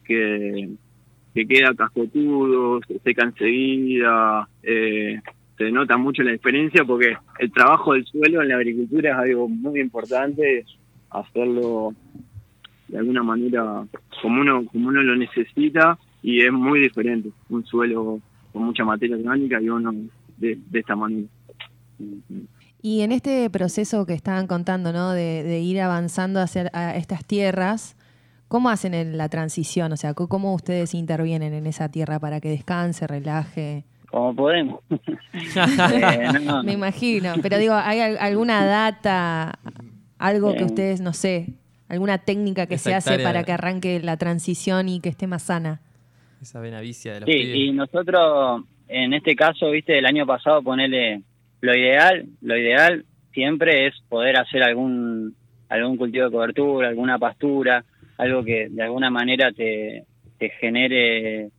[0.03, 0.69] que,
[1.33, 5.19] que queda cascotudo, se seca enseguida, eh,
[5.57, 9.47] se nota mucho la diferencia porque el trabajo del suelo en la agricultura es algo
[9.47, 10.65] muy importante,
[11.09, 11.93] hacerlo
[12.87, 13.85] de alguna manera
[14.21, 18.19] como uno, como uno lo necesita y es muy diferente un suelo
[18.51, 19.93] con mucha materia orgánica y uno
[20.37, 21.27] de, esta manera.
[22.85, 25.13] Y en este proceso que estaban contando, ¿no?
[25.13, 27.95] De, ir avanzando hacia a estas tierras,
[28.49, 29.93] ¿cómo hacen la transición?
[29.93, 33.85] O sea, ¿cómo ustedes intervienen en esa tierra para que descanse, relaje?
[34.11, 34.81] Como podemos.
[35.33, 36.27] Eh,
[36.63, 39.57] Me imagino, pero digo, ¿hay alguna data,
[40.19, 41.53] algo que ustedes, no sé,
[41.87, 45.81] alguna técnica que se hace para que arranque la transición y que esté más sana.
[46.41, 51.23] Esa benavicia de los Sí, y nosotros, en este caso, viste, el año pasado ponerle
[51.63, 55.33] lo ideal, lo ideal siempre es poder hacer algún
[55.69, 57.85] algún cultivo de cobertura, alguna pastura,
[58.17, 60.03] algo que de alguna manera te,
[60.37, 61.51] te genere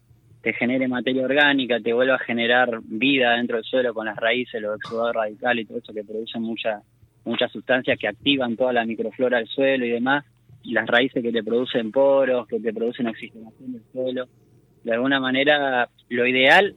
[0.42, 4.60] te genere materia orgánica, te vuelva a generar vida dentro del suelo con las raíces,
[4.60, 6.82] los exudados radicales y todo eso que producen mucha,
[7.24, 10.26] muchas sustancias que activan toda la microflora del suelo y demás,
[10.64, 14.26] las raíces que te producen poros, que te producen oxigenación del suelo.
[14.82, 16.76] De alguna manera, lo ideal,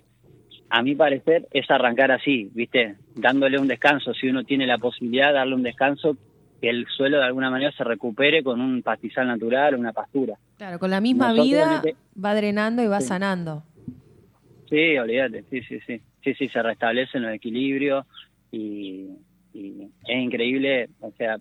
[0.69, 2.95] a mi parecer, es arrancar así, ¿viste?
[3.17, 6.15] Dándole un descanso, si uno tiene la posibilidad, darle un descanso
[6.61, 10.35] que el suelo de alguna manera se recupere con un pastizal natural, una pastura.
[10.57, 11.81] Claro, con la misma vida
[12.23, 13.63] va drenando y va sanando.
[14.69, 16.01] Sí, olvídate, sí, sí, sí.
[16.23, 18.05] Sí, sí, se restablecen los equilibrios
[18.51, 19.07] y,
[19.53, 21.37] es increíble, o sea,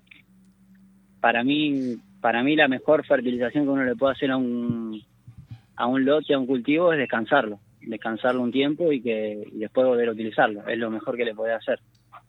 [1.21, 5.03] para mí, para mí la mejor fertilización que uno le puede hacer a un,
[5.75, 9.87] a un lote, a un cultivo, es descansarlo, descansarlo un tiempo y que y después
[9.87, 11.81] volver a utilizarlo, es lo mejor que le puede hacer.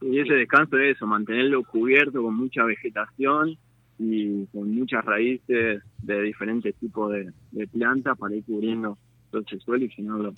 [0.01, 3.57] Y ese descanso es eso, mantenerlo cubierto con mucha vegetación
[3.99, 8.97] y con muchas raíces de diferentes tipos de, plantas para ir cubriendo
[9.31, 10.33] todo ese suelo y llenarlo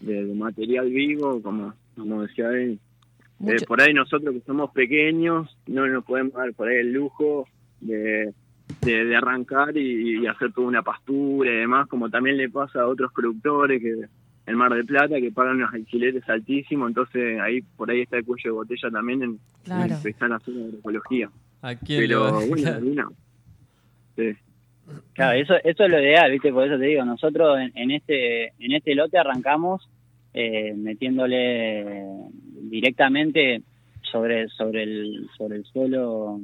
[0.00, 2.78] de, material vivo, como, como decía él.
[3.46, 7.46] Eh, por ahí nosotros que somos pequeños no nos podemos dar por ahí el lujo
[7.80, 8.32] de,
[8.80, 13.12] de, arrancar y, hacer toda una pastura y demás, como también le pasa a otros
[13.12, 14.06] productores que
[14.46, 18.24] el Mar de Plata, que pagan unos alquileres altísimos, entonces ahí por ahí está el
[18.24, 21.30] cuello de botella también en, empezar a hacer agroecología.
[21.86, 23.12] Pero bueno,
[25.14, 26.52] Claro, eso, eso es lo ideal, ¿viste?
[26.52, 29.88] Por eso te digo, nosotros en, este en este lote arrancamos
[30.34, 32.04] eh, metiéndole
[32.70, 33.62] directamente
[34.02, 36.38] sobre sobre el sobre el suelo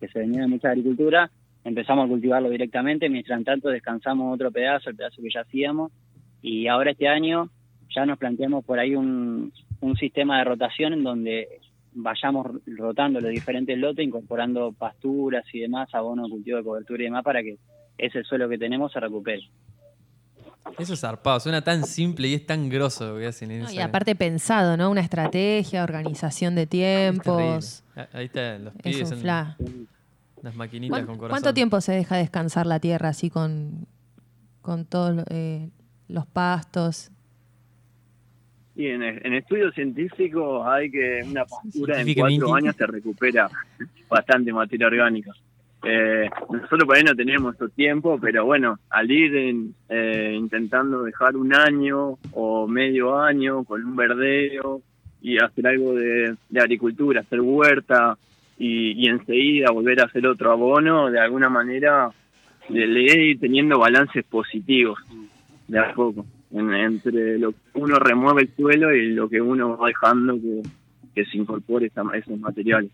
[0.00, 1.30] que se venía de mucha agricultura,
[1.64, 5.92] empezamos a cultivarlo directamente, mientras tanto descansamos otro pedazo, el pedazo que ya hacíamos,
[6.42, 7.50] y ahora este año
[7.94, 11.60] ya nos planteamos por ahí un, un sistema de rotación en donde
[11.92, 17.24] vayamos rotando los diferentes lotes, incorporando pasturas y demás, abono, cultivo de cobertura y demás,
[17.24, 17.58] para que
[17.96, 19.48] ese suelo que tenemos se recupere.
[20.78, 23.50] Eso es zarpado, suena tan simple y es tan grosso lo que hacen.
[23.50, 24.90] En y aparte pensado, ¿no?
[24.90, 27.84] Una estrategia, organización de tiempos.
[28.12, 31.30] Ahí está, los pibes son las maquinitas con corazón.
[31.30, 33.86] ¿Cuánto tiempo se deja descansar la tierra así con,
[34.60, 35.70] con todos eh,
[36.08, 37.10] los pastos?
[38.78, 43.50] Y en, estudios científicos hay que una pastura en cuatro años se recupera
[44.08, 45.32] bastante materia orgánica.
[45.82, 51.36] Eh, nosotros por ahí no tenemos esos tiempo, pero bueno, al ir eh, intentando dejar
[51.36, 54.80] un año o medio año con un verdeo
[55.22, 58.16] y hacer algo de, agricultura, hacer huerta
[58.58, 62.10] y, enseguida volver a hacer otro abono, de alguna manera
[62.68, 64.98] le, le ir teniendo balances positivos
[65.68, 69.88] de a poco entre lo que uno remueve el suelo y lo que uno va
[69.88, 70.62] dejando que,
[71.24, 72.92] se incorpore esos materiales.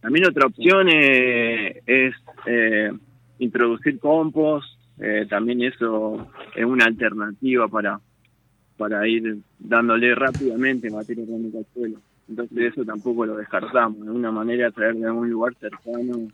[0.00, 2.14] También otra opción eh, es
[2.46, 2.92] eh,
[3.40, 4.68] introducir compost,
[5.00, 7.98] eh, también eso es una alternativa para,
[8.76, 11.98] para ir dándole rápidamente materia orgánica al suelo.
[12.28, 16.28] Entonces eso tampoco lo descartamos, de una manera traer de algún lugar cercano,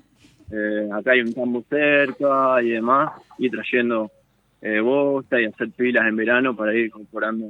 [0.92, 4.11] acá hay un campo cerca y demás, y trayendo
[4.62, 7.46] eh, bosta y hacer pilas en verano para ir incorporando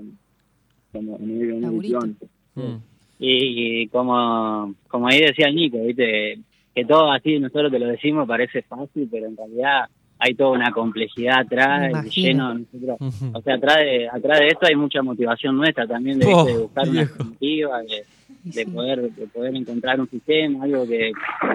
[0.93, 2.77] como mm.
[3.19, 6.39] y, como como ahí decía el Nico viste
[6.75, 9.89] que todo así nosotros te lo decimos parece fácil pero en realidad
[10.25, 12.97] hay toda una complejidad atrás lleno nosotros,
[13.35, 16.89] o sea atrás de atrás de esto hay mucha motivación nuestra también de, oh, buscar
[16.89, 18.05] una alternativa de,
[18.45, 21.11] de poder de poder encontrar un sistema algo que,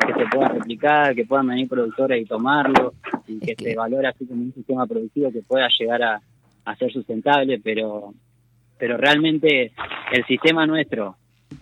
[0.05, 2.93] que se pueda replicar que puedan venir productores y tomarlo
[3.25, 6.21] y que, se valore así como un sistema productivo que pueda llegar a,
[6.77, 8.13] ser sustentable pero
[8.77, 9.71] pero realmente
[10.11, 11.15] el sistema nuestro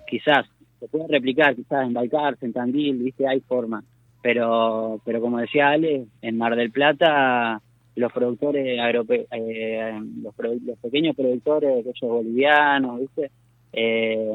[0.08, 0.48] quizás
[0.80, 3.84] se puede replicar quizás en Balcarce en Tandil viste hay forma
[4.26, 7.62] pero pero como decía Ale en Mar del Plata
[7.96, 10.34] los productores eh, los,
[10.66, 13.30] los, pequeños productores aquellos bolivianos viste
[13.72, 14.32] eh,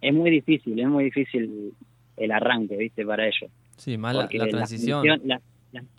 [0.00, 1.72] es muy difícil, es muy difícil
[2.16, 3.06] el arranque, ¿viste?
[3.06, 3.50] Para ellos.
[3.76, 5.22] Sí, más la, transición.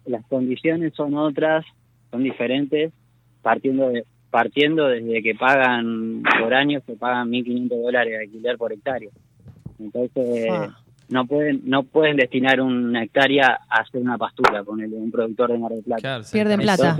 [0.06, 1.65] las condiciones son otras,
[2.12, 2.91] son diferentes,
[3.41, 8.73] partiendo de, partiendo desde que pagan por año, se pagan 1.500 dólares de alquiler por
[8.73, 9.10] hectárea.
[9.79, 10.77] Entonces, ah.
[11.13, 15.52] No pueden no pueden destinar una hectárea a hacer una pastura con el, un productor
[15.52, 16.21] de Mar del Plata.
[16.32, 16.97] Pierden plata.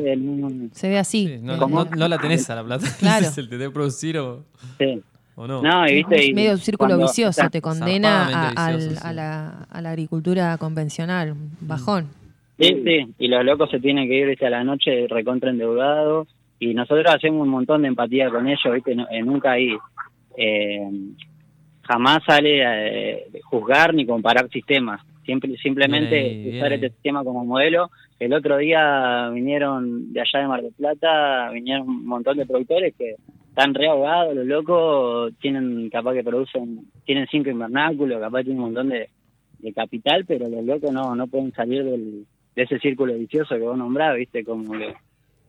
[0.72, 1.40] se ve así.
[1.42, 2.86] no, la tenés a la plata.
[3.00, 3.26] Claro.
[3.36, 4.46] el te debe producir o...
[4.78, 5.02] Sí.
[5.36, 5.88] no?
[5.88, 8.72] y viste, medio círculo vicioso, te condena a,
[9.12, 12.08] la, a, la, agricultura convencional, bajón.
[12.60, 16.28] Sí, sí, y los locos se tienen que ir a la noche recontra endeudados
[16.60, 18.96] y nosotros hacemos un montón de empatía con ellos, ¿viste?
[19.12, 19.76] Eh, nunca hay,
[20.38, 20.90] eh,
[21.84, 27.24] jamás sale a juzgar ni comparar sistemas, Simple, simplemente Bien ahí, bien usar este sistema
[27.24, 27.90] como modelo.
[28.20, 32.94] El otro día vinieron de allá de Mar del Plata, vinieron un montón de productores
[32.98, 33.16] que
[33.48, 38.66] están re ahogados, los locos, tienen capaz que producen, tienen cinco invernáculos, capaz tienen un
[38.66, 39.10] montón de,
[39.60, 42.26] de capital, pero los locos no, no pueden salir del,
[42.56, 44.94] de ese círculo vicioso que vos nombrás, viste, como que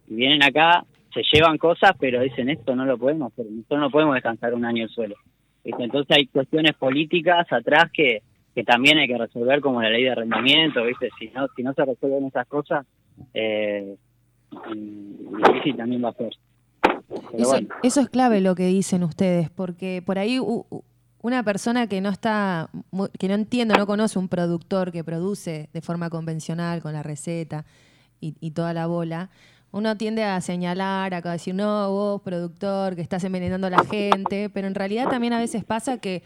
[0.07, 4.15] vienen acá, se llevan cosas, pero dicen esto no lo podemos hacer, nosotros no podemos
[4.15, 5.17] descansar un año el suelo.
[5.65, 5.83] ¿Viste?
[5.83, 8.23] Entonces hay cuestiones políticas atrás que,
[8.55, 11.09] que también hay que resolver, como la ley de arrendamiento, ¿viste?
[11.19, 12.87] Si no, si no se resuelven esas cosas,
[13.33, 13.97] eh,
[14.73, 16.33] difícil también va a ser.
[17.35, 17.69] Eso, bueno.
[17.83, 20.39] eso es clave lo que dicen ustedes, porque por ahí
[21.23, 22.71] una persona que no está,
[23.19, 27.65] que no entiende, no conoce un productor que produce de forma convencional con la receta
[28.21, 29.31] y, y toda la bola,
[29.75, 34.49] uno tiende a señalar, a decir, no, vos productor, que estás envenenando a la gente,
[34.49, 36.23] pero en realidad también a veces pasa que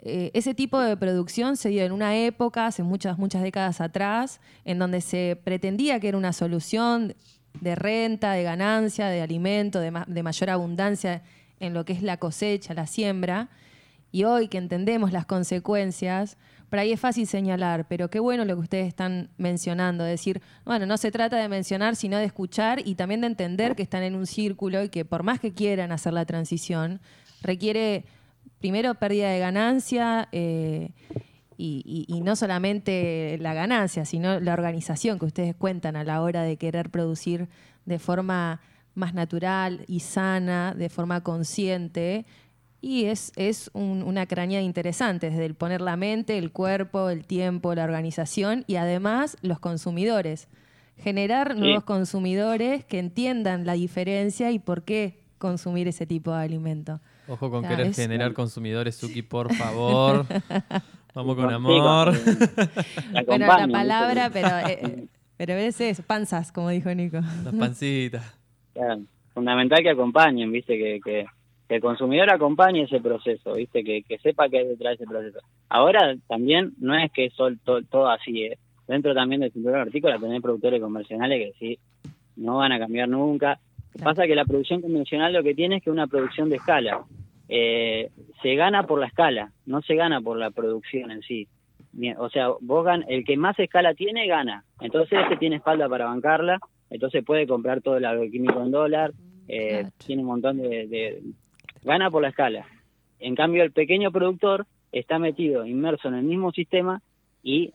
[0.00, 4.40] eh, ese tipo de producción se dio en una época, hace muchas, muchas décadas atrás,
[4.64, 7.14] en donde se pretendía que era una solución
[7.60, 11.22] de renta, de ganancia, de alimento, de, ma- de mayor abundancia
[11.60, 13.50] en lo que es la cosecha, la siembra.
[14.10, 16.36] Y hoy que entendemos las consecuencias,
[16.72, 20.86] por ahí es fácil señalar, pero qué bueno lo que ustedes están mencionando, decir, bueno,
[20.86, 24.14] no se trata de mencionar, sino de escuchar y también de entender que están en
[24.14, 27.02] un círculo y que por más que quieran hacer la transición,
[27.42, 28.06] requiere
[28.58, 30.92] primero pérdida de ganancia eh,
[31.58, 36.56] y, no solamente la ganancia, sino la organización que ustedes cuentan a la hora de
[36.56, 37.50] querer producir
[37.84, 38.62] de forma
[38.94, 42.24] más natural y sana, de forma consciente.
[42.84, 47.24] Y es, es un- una crañada interesante, desde el poner la mente, el cuerpo, el
[47.24, 50.48] tiempo, la organización y además los consumidores.
[50.98, 51.60] Generar Sí.
[51.60, 57.00] nuevos consumidores que entiendan la diferencia y por qué consumir ese tipo de alimento.
[57.28, 60.26] Ojo con Claro, querer generar consumidores, Suki, por favor.
[61.14, 62.12] Vamos con amor.
[63.26, 65.06] Bueno, la palabra, pero, eh,
[65.36, 67.20] pero es eso, panzas, como dijo Nico.
[67.44, 68.24] Las pancitas.
[68.72, 69.02] Claro,
[69.34, 71.26] fundamental que acompañen, viste, que, que,
[71.72, 75.10] que el consumidor acompañe ese proceso, viste, que, que sepa que hay detrás de ese
[75.10, 75.38] proceso.
[75.70, 78.58] Ahora también no es que es sol- to- todo así, eh.
[78.86, 81.78] dentro también del cinturón hortícola tenés productores convencionales que sí,
[82.36, 83.58] no van a cambiar nunca.
[84.02, 87.04] Pasa que la producción convencional lo que tiene es que es una producción de escala.
[87.48, 88.10] Eh,
[88.42, 91.48] se gana por la escala, no se gana por la producción en sí.
[92.18, 94.64] O sea, vos gan el que más escala tiene, gana.
[94.80, 96.58] Entonces ese tiene espalda para bancarla,
[96.90, 99.12] entonces puede comprar todo el agroquímico en dólar,
[99.48, 101.22] eh, tiene un montón de, de-
[101.82, 102.66] Gana por la escala.
[103.18, 107.00] En cambio, el pequeño productor está metido, inmerso en el mismo sistema
[107.42, 107.72] y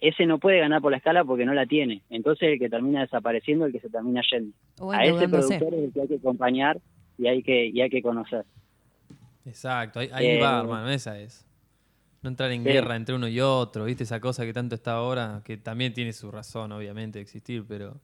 [0.00, 2.02] ese no puede ganar por la escala porque no la tiene.
[2.10, 4.54] Entonces el que termina desapareciendo, el que se termina yendo.
[4.78, 6.80] O A ese productor es el que hay que acompañar
[7.18, 8.44] y hay que, y hay que conocer.
[9.44, 11.46] Exacto, ahí, ahí Eh, va, hermano, esa es.
[12.22, 12.68] No entrar en sí.
[12.68, 14.02] guerra entre uno y otro, ¿viste?
[14.02, 18.00] Esa cosa que tanto está ahora, que también tiene su razón, obviamente, de existir, pero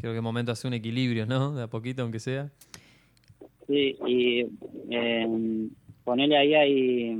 [0.00, 1.54] creo que es momento de hacer un equilibrio, ¿no?
[1.54, 2.50] De a poquito, aunque sea.
[3.66, 4.46] Sí, y
[4.90, 5.26] eh,
[6.04, 7.16] ponele ahí, hay,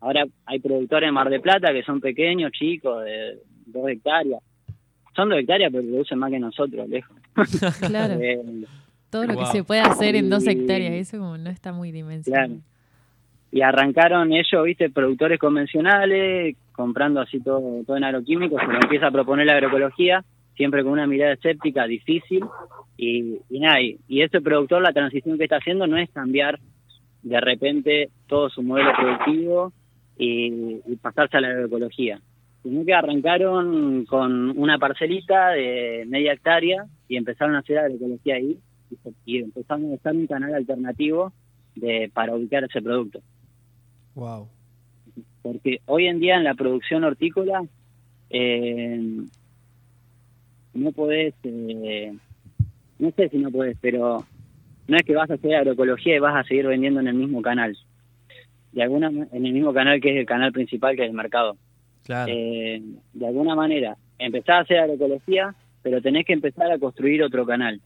[0.00, 4.40] ahora hay productores en Mar de Plata que son pequeños, chicos, de dos hectáreas.
[5.14, 7.16] Son dos hectáreas, pero producen más que nosotros, lejos.
[7.86, 8.14] Claro.
[8.20, 8.40] Eh,
[9.10, 9.44] Todo lo Wow.
[9.44, 12.46] que se puede hacer en dos hectáreas, eso como no está muy dimensionado.
[12.48, 12.60] Claro.
[13.50, 19.06] Y arrancaron ellos, viste, productores convencionales, comprando así todo, todo en agroquímicos, se lo empieza
[19.06, 20.22] a proponer la agroecología,
[20.58, 22.44] siempre con una mirada escéptica, difícil,
[22.98, 26.58] y, y nada, y, y este productor la transición que está haciendo no es cambiar
[27.22, 29.72] de repente todo su modelo productivo
[30.18, 32.20] y, y pasarse a la agroecología,
[32.62, 38.58] sino que arrancaron con una parcelita de media hectárea y empezaron a hacer agroecología ahí
[39.24, 41.32] y empezaron a buscar un canal alternativo
[41.76, 43.20] de, para ubicar ese producto.
[44.16, 44.48] Wow.
[45.42, 47.62] Porque hoy en día en la producción hortícola
[48.30, 49.00] eh,
[50.74, 52.12] no podés, eh,
[52.98, 54.24] no sé si no podés, pero
[54.86, 57.42] no es que vas a hacer agroecología y vas a seguir vendiendo en el mismo
[57.42, 57.76] canal.
[58.72, 61.56] De alguna en el mismo canal que es el canal principal que es el mercado.
[62.04, 62.32] Claro.
[62.32, 67.44] Eh, de alguna manera, empezás a hacer agroecología, pero tenés que empezar a construir otro
[67.46, 67.80] canal.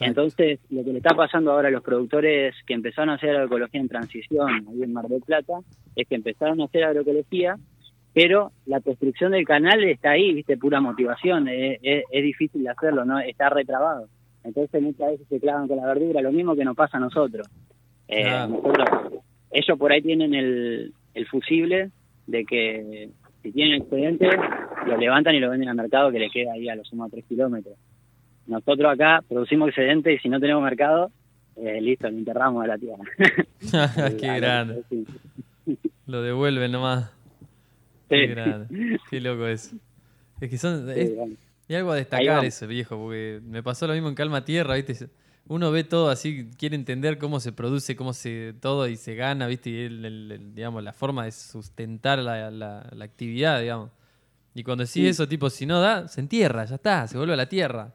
[0.00, 3.80] Entonces, lo que le está pasando ahora a los productores que empezaron a hacer agroecología
[3.80, 5.60] en transición ahí en Mar del Plata
[5.96, 7.56] es que empezaron a hacer agroecología,
[8.12, 12.70] pero la construcción del canal está ahí, viste, pura motivación, es, es- es difícil de
[12.70, 14.08] hacerlo, no está retrabado.
[14.42, 17.46] Entonces muchas veces se clavan con la verdura, lo mismo que nos pasa a nosotros.
[18.08, 21.90] Eh, nosotros ellos por ahí tienen el, el fusible
[22.26, 23.10] de que
[23.42, 24.28] si tienen excedente,
[24.86, 27.08] lo levantan y lo venden al mercado que le queda ahí a lo sumo a
[27.08, 27.74] 3 kilómetros.
[28.46, 31.10] Nosotros acá producimos excedente y si no tenemos mercado,
[31.56, 33.04] eh, listo, lo enterramos a la tierra.
[34.18, 34.82] Qué grande.
[36.06, 37.10] Lo devuelven nomás.
[38.10, 38.98] Qué, grande.
[39.08, 39.72] Qué loco es.
[40.40, 40.90] Es que son.
[40.90, 41.12] Es,
[41.68, 45.08] y algo a destacar eso, viejo, porque me pasó lo mismo en Calma Tierra, ¿viste?
[45.46, 49.46] Uno ve todo así, quiere entender cómo se produce, cómo se todo y se gana,
[49.46, 49.70] ¿viste?
[49.70, 53.90] Y el, digamos, la forma de sustentar la, la, actividad, digamos.
[54.52, 57.36] Y cuando decís eso, tipo, si no da, se entierra, ya está, se vuelve a
[57.36, 57.94] la tierra.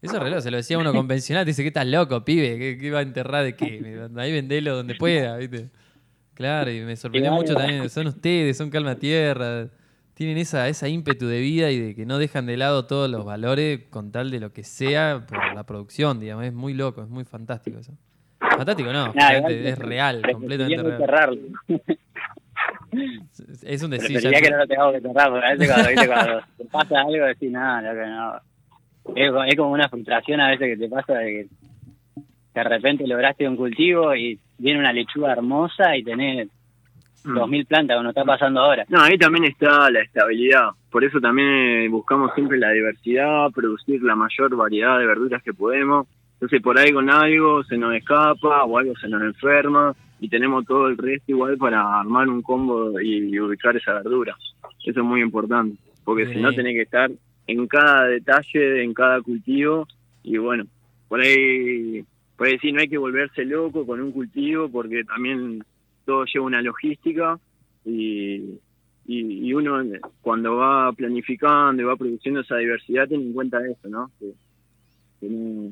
[0.00, 2.90] Eso es reloj, se lo decía uno convencional, te dice que estás loco, pibe, ¿qué,
[2.92, 4.08] va a enterrar de qué?
[4.16, 5.68] Ahí vendelo donde pueda, ¿viste?
[6.40, 9.68] Claro, y me sorprendió mucho también, son ustedes, son Calma Tierra
[10.20, 13.24] tienen esa, esa ímpetu de vida y de que no dejan de lado todos los
[13.24, 16.44] valores con tal de lo que sea por la producción, digamos.
[16.44, 17.94] Es muy loco, es muy fantástico eso.
[18.38, 21.40] Fantástico, no, es real, completamente real.
[23.62, 24.20] Es un decir.
[24.20, 27.24] Ya que no lo tengo que cerrar, porque a veces cuando, cuando te pasa algo
[27.24, 28.36] decís, nada, que no.
[29.16, 31.48] Es, es, como una frustración a veces que te pasa de que
[32.52, 36.48] de repente lograste un cultivo y viene una lechuga hermosa y tenés
[37.24, 37.66] 2.000 mm.
[37.66, 38.84] plantas, como está pasando ahora.
[38.88, 40.70] No, ahí también está la estabilidad.
[40.90, 45.52] Por eso también eh, buscamos siempre la diversidad, producir la mayor variedad de verduras que
[45.52, 46.06] podemos.
[46.34, 50.64] Entonces, por ahí con algo se nos escapa o algo se nos enferma y tenemos
[50.66, 54.36] todo el resto igual para armar un combo y, ubicar esa verdura.
[54.84, 57.10] Eso es muy importante, porque si no tenés que estar
[57.46, 59.86] en cada detalle, en cada cultivo
[60.22, 60.64] y bueno,
[61.08, 62.04] por ahí,
[62.40, 65.62] por ahí sí no hay que volverse loco con un cultivo porque también
[66.06, 67.38] todo lleva una logística
[67.84, 68.58] y,
[69.04, 69.82] y, uno
[70.22, 74.10] cuando va planificando y va produciendo esa diversidad tiene en cuenta eso, ¿no?
[74.18, 75.70] Que,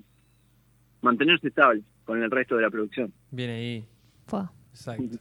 [1.01, 3.15] mantenerse estable con el resto de la producción.
[3.31, 3.85] Viene ahí.
[4.69, 5.17] Exacto.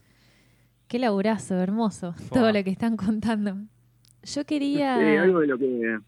[0.90, 3.56] Qué laburazo, hermoso, todo lo que están contando.
[4.24, 5.22] Yo quería...
[5.22, 5.66] algo de lo que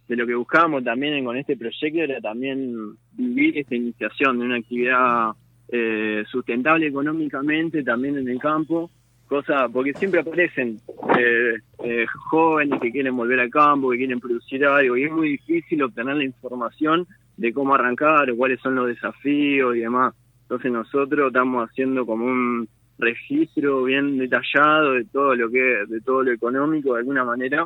[0.07, 4.57] de lo que buscábamos también con este proyecto era también vivir esta iniciación de una
[4.57, 5.31] actividad
[5.69, 8.89] eh, sustentable económicamente también en el campo
[9.29, 10.79] cosa porque siempre aparecen
[11.17, 11.53] eh,
[11.83, 15.83] eh, jóvenes que quieren volver al campo, que quieren producir algo, y es muy difícil
[15.83, 17.07] obtener la información
[17.37, 20.15] de cómo arrancar, cuáles son los desafíos y demás.
[20.41, 26.23] Entonces nosotros estamos haciendo como un registro bien detallado de todo lo que de todo
[26.23, 27.65] lo económico de alguna manera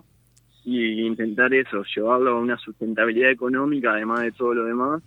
[0.66, 5.02] y intentar eso, llevarlo a una sustentabilidad económica además de todo lo demás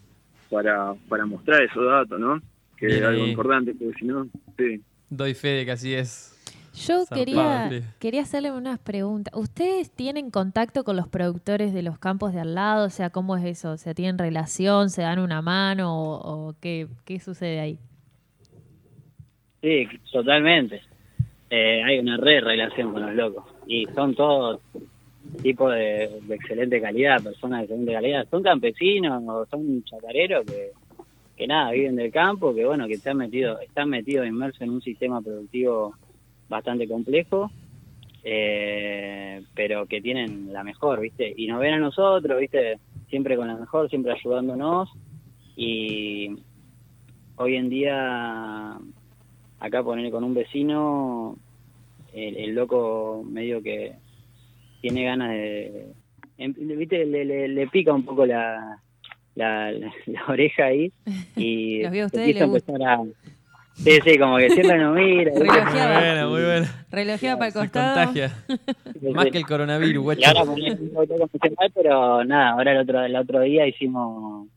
[0.50, 2.40] para, para mostrar esos datos, ¿no?
[2.76, 4.26] Que es algo importante, porque si no,
[4.58, 4.82] sí.
[5.08, 6.32] Doy fe de que así es.
[6.74, 9.32] Yo quería, quería hacerle unas preguntas.
[9.34, 12.86] ¿Ustedes tienen contacto con los productores de los campos de al lado?
[12.86, 13.72] O sea, ¿cómo es eso?
[13.72, 14.90] O sea, ¿tienen relación?
[14.90, 15.90] ¿Se dan una mano?
[15.96, 17.78] ¿O, qué, qué sucede ahí?
[19.62, 20.82] Sí, totalmente.
[21.48, 23.44] Eh, hay una re relación con los locos.
[23.66, 24.60] Y son todos
[25.42, 28.26] tipos de, excelente calidad, personas de excelente calidad.
[28.30, 30.70] Son campesinos o son chacareros que,
[31.36, 34.82] que nada, viven del campo, que bueno, que están metidos, están metidos inmersos en un
[34.82, 35.94] sistema productivo
[36.48, 37.50] bastante complejo,
[38.24, 41.32] eh, pero que tienen la mejor, ¿viste?
[41.36, 42.78] Y nos ven a nosotros, ¿viste?
[43.08, 44.90] Siempre con la mejor, siempre ayudándonos.
[45.56, 46.36] Y
[47.36, 48.78] hoy en día,
[49.60, 51.36] acá poner con un vecino,
[52.12, 53.94] el, loco medio que
[54.86, 55.86] tiene ganas de.
[56.38, 57.04] Em, ¿Viste?
[57.04, 58.80] Le, le, pica un poco la,
[59.34, 59.72] la,
[60.28, 60.92] oreja ahí
[61.36, 63.02] y empieza a empezar a,
[63.74, 65.32] Sí, sí, como que siempre nos mira.
[65.34, 65.98] Relojeada.
[65.98, 66.86] Muy buena, muy buena.
[66.90, 68.06] Relojeada para el costado.
[68.06, 68.32] contagia.
[69.12, 70.18] Más que el coronavirus, güey.
[70.20, 70.56] Y ahora poco
[71.74, 74.48] pero nada, ahora el otro, el otro día hicimos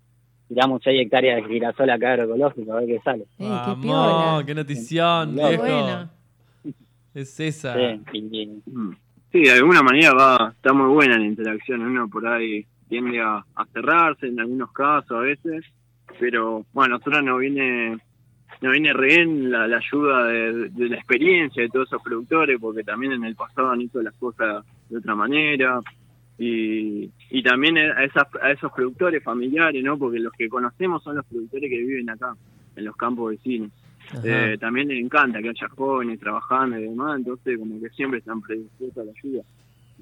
[0.47, 3.25] tiramos 6 hectáreas de girasol acá agroecológico, a ver qué sale.
[3.37, 5.63] Eh, qué, qué notición, viejo.
[5.63, 6.09] Bueno.
[7.13, 7.75] Es esa.
[8.11, 8.59] Sí,
[9.31, 11.81] sí, de alguna manera va, está muy buena la interacción.
[11.81, 15.65] Uno por ahí tiende a, a cerrarse en algunos casos a veces,
[16.19, 17.97] pero bueno, nosotros nos viene
[18.61, 23.23] nos viene re la, ayuda de, la experiencia de todos esos productores, porque también en
[23.23, 25.79] el pasado han hecho las cosas de otra manera.
[26.37, 29.97] Y, y también a, esas, a esos productores familiares, ¿no?
[29.97, 32.35] Porque los que conocemos son los productores que viven acá,
[32.75, 33.71] en los campos vecinos.
[34.23, 38.41] Eh, también les encanta que haya jóvenes trabajando y demás, entonces como que siempre están
[38.41, 39.43] predispuestos a la ayuda.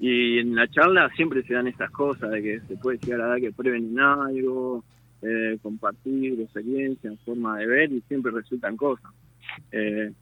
[0.00, 3.26] Y en la charla siempre se dan estas cosas, de que se puede llegar a
[3.26, 4.84] dar que prueben en algo,
[5.22, 9.12] eh, compartir experiencias, forma de ver y siempre resultan cosas.
[9.72, 10.12] Eh,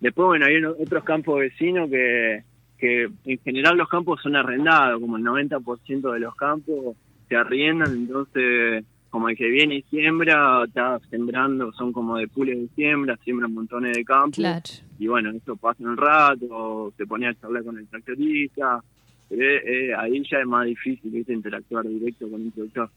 [0.00, 2.44] después, bueno, hay otros campos vecinos que,
[2.78, 6.96] que en general los campos son arrendados, como el 90% de los campos
[7.28, 12.58] se arriendan, entonces como el que viene y siembra, está sembrando, son como de pules
[12.58, 14.82] de siembra, siembran montones de campos.
[14.98, 18.82] Y bueno, eso pasa un rato, se pone a charlar con el tractorista,
[19.30, 22.90] eh, eh, ahí ya es más difícil interactuar directo con un productor.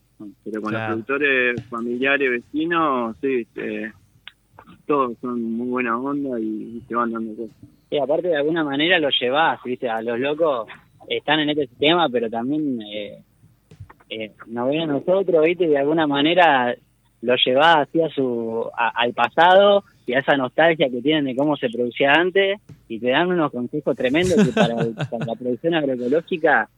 [0.43, 3.91] Pero con los productores familiares, vecinos, sí, eh,
[4.86, 7.55] todos son muy buena onda y, te van dando cosas.
[7.89, 10.68] Y aparte de alguna manera lo llevas, viste, a los locos,
[11.07, 13.20] están en este sistema, pero también eh,
[14.14, 15.66] eh, nos ven a nosotros, ¿viste?
[15.66, 16.76] Y de alguna manera
[17.22, 21.70] lo lleva hacia su, al pasado y a esa nostalgia que tienen de cómo se
[21.70, 22.59] producía antes
[22.89, 24.76] y te dan unos consejos tremendos que para,
[25.26, 26.70] la producción agroecológica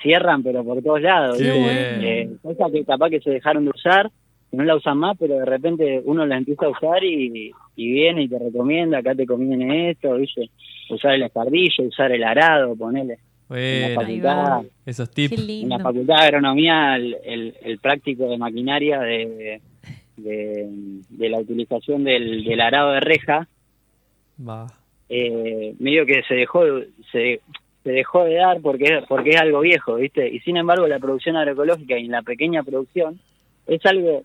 [0.00, 1.38] cierran pero por todos lados.
[1.40, 4.10] Eh, cosas que capaz que se dejaron de usar,
[4.50, 8.22] que no la usan más, pero de repente uno la empieza a usar y, viene
[8.22, 10.50] y te recomienda, acá te conviene esto, ¿viste?
[10.88, 13.18] usar el escardillo, usar el arado, ponele.
[13.54, 15.48] En la facultad, esos tips.
[15.48, 19.60] En la facultad de agronomía, el, el práctico de maquinaria de
[20.16, 23.48] de, la utilización del, del, arado de reja,
[25.08, 26.64] eh, medio que se dejó
[27.10, 27.40] se,
[27.82, 30.28] se dejó de dar porque, porque es algo viejo, ¿viste?
[30.28, 33.20] Y sin embargo la producción agroecológica y la pequeña producción
[33.66, 34.22] es algo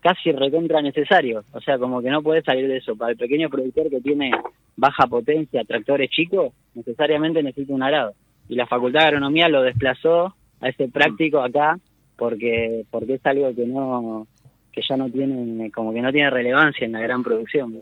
[0.00, 2.94] casi recontra necesario, o sea, como que no puede salir de eso.
[2.94, 4.32] Para el pequeño productor que tiene
[4.76, 8.12] baja potencia, tractores chicos, necesariamente necesita un arado.
[8.48, 11.78] Y la Facultad de Agronomía lo desplazó a ese práctico acá
[12.16, 14.26] porque porque es algo que no
[14.72, 17.80] que ya no tienen, como que no tiene relevancia en la gran producción.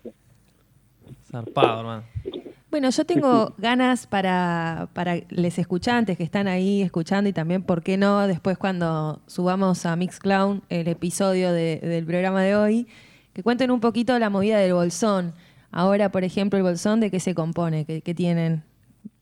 [1.24, 2.02] Zarpado, hermano.
[2.70, 7.82] Bueno, yo tengo ganas para, para les escuchantes que están ahí escuchando y también, ¿por
[7.82, 8.26] qué no?
[8.26, 12.86] Después cuando subamos a Mixcloud el episodio del programa de hoy,
[13.32, 15.32] que cuenten un poquito la movida del bolsón.
[15.70, 17.86] Ahora, por ejemplo, el bolsón, ¿de qué se compone?
[17.86, 18.62] ¿Qué, qué tienen?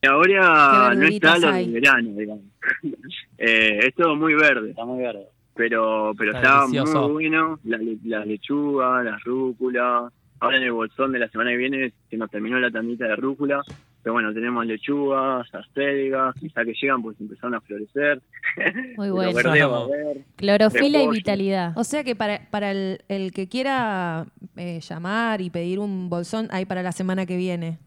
[0.08, 2.44] Ahora no está lo de verano, digamos.
[3.38, 4.70] eh, es todo muy verde.
[4.70, 5.26] Está muy verde
[5.60, 11.18] pero pero está, muy bueno, las la lechugas, las rúculas, ahora en el bolsón de
[11.18, 13.60] la semana que viene se nos terminó la tandita de rúcula,
[14.02, 18.22] pero bueno, tenemos lechugas, acelgas, quizá que llegan pues empezaron a florecer.
[18.96, 19.88] Muy bueno.
[20.36, 21.74] Clorofila y vitalidad.
[21.76, 24.24] O sea que para, para el, el que quiera
[24.56, 27.78] eh, llamar y pedir un bolsón, hay para la semana que viene.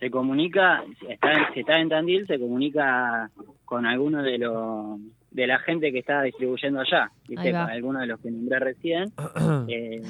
[0.00, 3.30] Se comunica, está, si está en Tandil, se comunica
[3.64, 4.98] con alguno de los
[5.30, 7.54] de la gente que está distribuyendo allá, ¿viste?
[7.54, 9.12] algunos de los que nombré recién.
[9.68, 10.02] eh,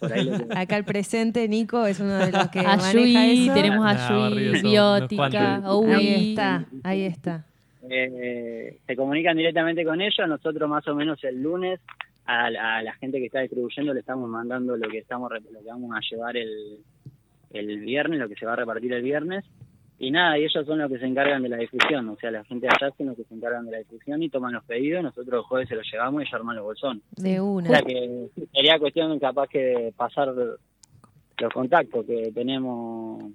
[0.56, 3.54] Acá el presente, Nico, es uno de los que maneja eso.
[3.54, 7.44] tenemos a Yui, Biótica, Ahí está, ahí está.
[7.90, 11.80] Eh, se comunican directamente con ellos, nosotros más o menos el lunes
[12.24, 15.94] a, la gente que está distribuyendo le estamos mandando lo que estamos lo que vamos
[15.94, 16.78] a llevar el,
[17.54, 19.44] el viernes, lo que se va a repartir el viernes
[19.98, 22.44] y nada, y ellos son los que se encargan de la difusión, o sea, la
[22.44, 25.02] gente de allá son los que se encargan de la difusión y toman los pedidos,
[25.02, 27.02] nosotros los jueves se los llevamos y ellos arman los bolsones.
[27.16, 27.70] De una.
[27.70, 33.32] O sea que sería cuestión capaz que de pasar los contactos que tenemos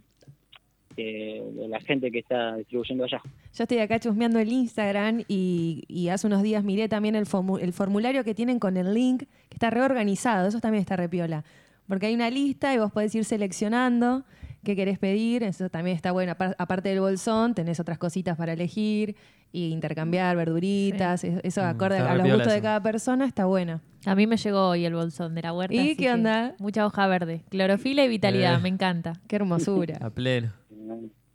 [0.95, 3.21] de la gente que está distribuyendo allá.
[3.53, 7.25] Yo estoy acá chusmeando el Instagram y, y hace unos días miré también el,
[7.61, 11.43] el formulario que tienen con el link, que está reorganizado, eso también está repiola,
[11.89, 14.23] porque hay una lista y vos podés ir seleccionando
[14.63, 16.33] qué querés pedir, eso también está bueno.
[16.57, 19.15] Aparte del bolsón, tenés otras cositas para elegir
[19.51, 23.81] y intercambiar verduritas, eso mm, acorde a los gustos de cada persona, está bueno.
[24.05, 25.73] A mí me llegó hoy el bolsón de la huerta.
[25.73, 26.55] ¿Y qué onda?
[26.59, 28.61] Mucha hoja verde, clorofila y vitalidad, eh.
[28.61, 29.13] me encanta.
[29.27, 29.97] Qué hermosura.
[30.01, 30.51] A pleno.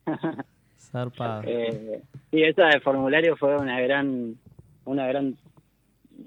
[0.79, 1.43] Zarpado.
[1.47, 2.01] Eh,
[2.31, 4.37] sí, esa de formulario fue una gran,
[4.85, 5.37] una gran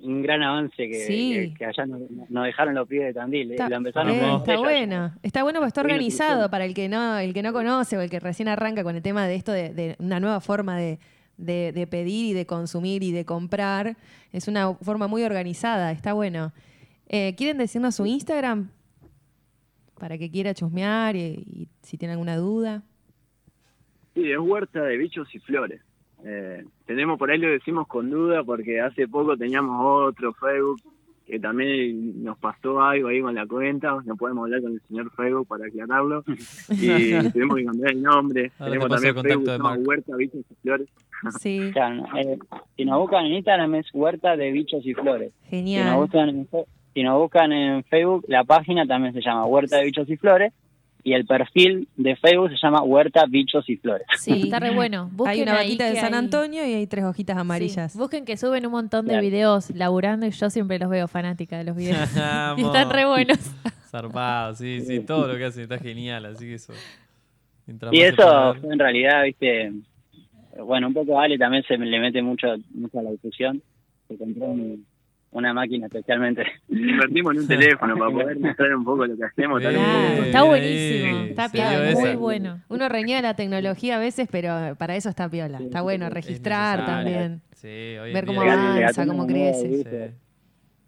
[0.02, 2.02] un gran avance que, que, allá nos,
[2.46, 3.52] dejaron los pies de Tandil.
[3.52, 3.56] ¿eh?
[3.56, 7.54] Está, está bueno, está bueno porque está organizado para el que no, el que no
[7.54, 10.78] conoce o el que recién arranca con el tema de esto de, una nueva forma
[10.78, 11.00] de,
[11.38, 13.98] de, pedir y de consumir y de comprar.
[14.32, 16.54] Es una forma muy organizada, está bueno.
[17.08, 18.70] Eh, ¿Quieren decirnos su Instagram?
[20.00, 22.84] Para que quiera chusmear y, y si tiene alguna duda.
[24.14, 25.82] Sí, es Huerta de Bichos y Flores.
[26.30, 30.82] Eh, tenemos por ahí lo decimos con duda porque hace poco teníamos otro Facebook
[31.26, 35.10] que también nos pasó algo ahí con la cuenta, no podemos hablar con el señor
[35.12, 36.24] Facebook para aclararlo
[36.70, 38.52] y tuvimos que cambiar el nombre.
[38.58, 40.90] tenemos también Facebook de Huerta, Bichos y Flores.
[41.40, 41.74] Sí.
[41.74, 42.38] Eh,
[42.76, 45.34] si nos buscan en Instagram es Huerta de Bichos y Flores.
[45.50, 45.84] Genial.
[45.84, 46.48] Si nos buscan en,
[46.94, 50.54] si nos buscan en Facebook, la página también se llama Huerta de Bichos y Flores
[51.08, 54.06] y el perfil de Facebook se llama Huerta, Bichos y Flores.
[54.18, 55.10] Sí, está re bueno.
[55.26, 57.96] hay una vaquita de San Antonio y hay tres hojitas amarillas.
[57.96, 61.64] Busquen que suben un montón de videos laburando y yo siempre los veo fanática de
[61.64, 62.10] los videos.
[62.58, 63.38] y están re buenos.
[63.90, 66.74] Zarpado, sí, sí, todo lo que hacen está genial, así que eso.
[67.94, 69.72] Y eso en realidad, viste,
[70.62, 73.64] bueno, un poco vale también se le mete mucho, mucho a la discusión.
[74.10, 74.86] Se compró un,
[75.32, 76.44] una máquina especialmente.
[76.70, 79.62] Invertimos en un teléfono para poder mostrar un poco lo que hacemos.
[79.64, 82.62] está buenísimo, está piola, muy bueno.
[82.70, 85.60] Uno reñía la tecnología a veces, pero para eso está piola.
[85.60, 87.42] Está bueno registrar también.
[87.62, 90.14] ver cómo avanza, cómo crece.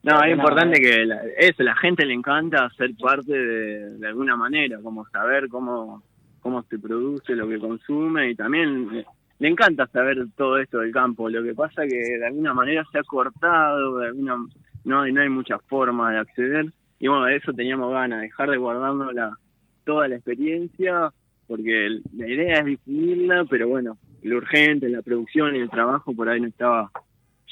[0.01, 4.37] No, es importante que la, eso, la gente le encanta ser parte de, de alguna
[4.37, 6.01] manera, como saber cómo,
[6.39, 9.05] cómo se produce lo que consume y también
[9.39, 11.29] le encanta saber todo esto del campo.
[11.29, 14.37] Lo que pasa que de alguna manera se ha cortado, de alguna
[14.85, 16.65] no, no hay muchas formas de acceder.
[16.99, 19.37] Y bueno, de eso teníamos ganas, dejar de guardarnos la,
[19.85, 21.11] toda la experiencia,
[21.47, 26.27] porque la idea es difundirla, pero bueno, lo urgente, la producción y el trabajo por
[26.27, 26.91] ahí no estaba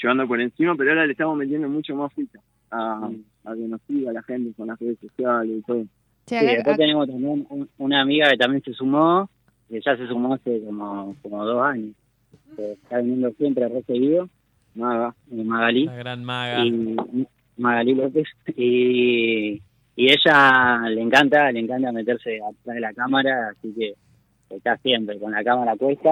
[0.01, 2.39] llevando por encima, pero ahora le estamos metiendo mucho más ficha
[2.71, 3.09] a,
[3.45, 5.85] a que nos siga la gente con las redes sociales y todo.
[6.25, 9.29] Sí, después tenemos también una amiga que también se sumó,
[9.69, 11.95] que ya se sumó hace como, como dos años.
[12.55, 14.29] Que está viniendo siempre recibido,
[14.75, 15.85] Maga, eh, Magalí.
[15.85, 16.65] La gran Maga.
[16.65, 16.95] Y,
[17.57, 18.27] Magalí López.
[18.55, 19.61] Y,
[19.95, 23.95] y ella le encanta, le encanta meterse atrás de la cámara, así que
[24.55, 26.09] está siempre con la cámara puesta,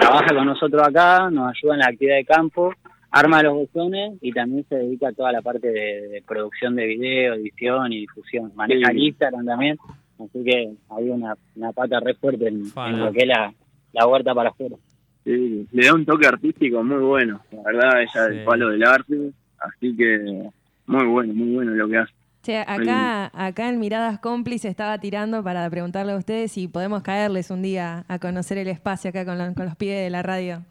[0.00, 2.72] trabaja con nosotros acá, nos ayuda en la actividad de campo,
[3.10, 7.34] arma los botones y también se dedica a toda la parte de, producción de video,
[7.34, 8.52] edición y difusión.
[8.54, 9.78] Maneja el Instagram también,
[10.24, 12.64] así que hay una, una pata re fuerte en,
[12.98, 13.52] lo que es la,
[13.92, 14.76] la huerta para afuera.
[15.24, 19.32] Sí, le da un toque artístico muy bueno, la verdad, ella del palo del arte,
[19.58, 20.50] así que
[20.86, 22.12] muy bueno, muy bueno lo que hace.
[22.42, 27.50] Che, acá, acá en Miradas Cómplices estaba tirando para preguntarle a ustedes si podemos caerles
[27.50, 30.64] un día a conocer el espacio acá con, con los pies de la radio.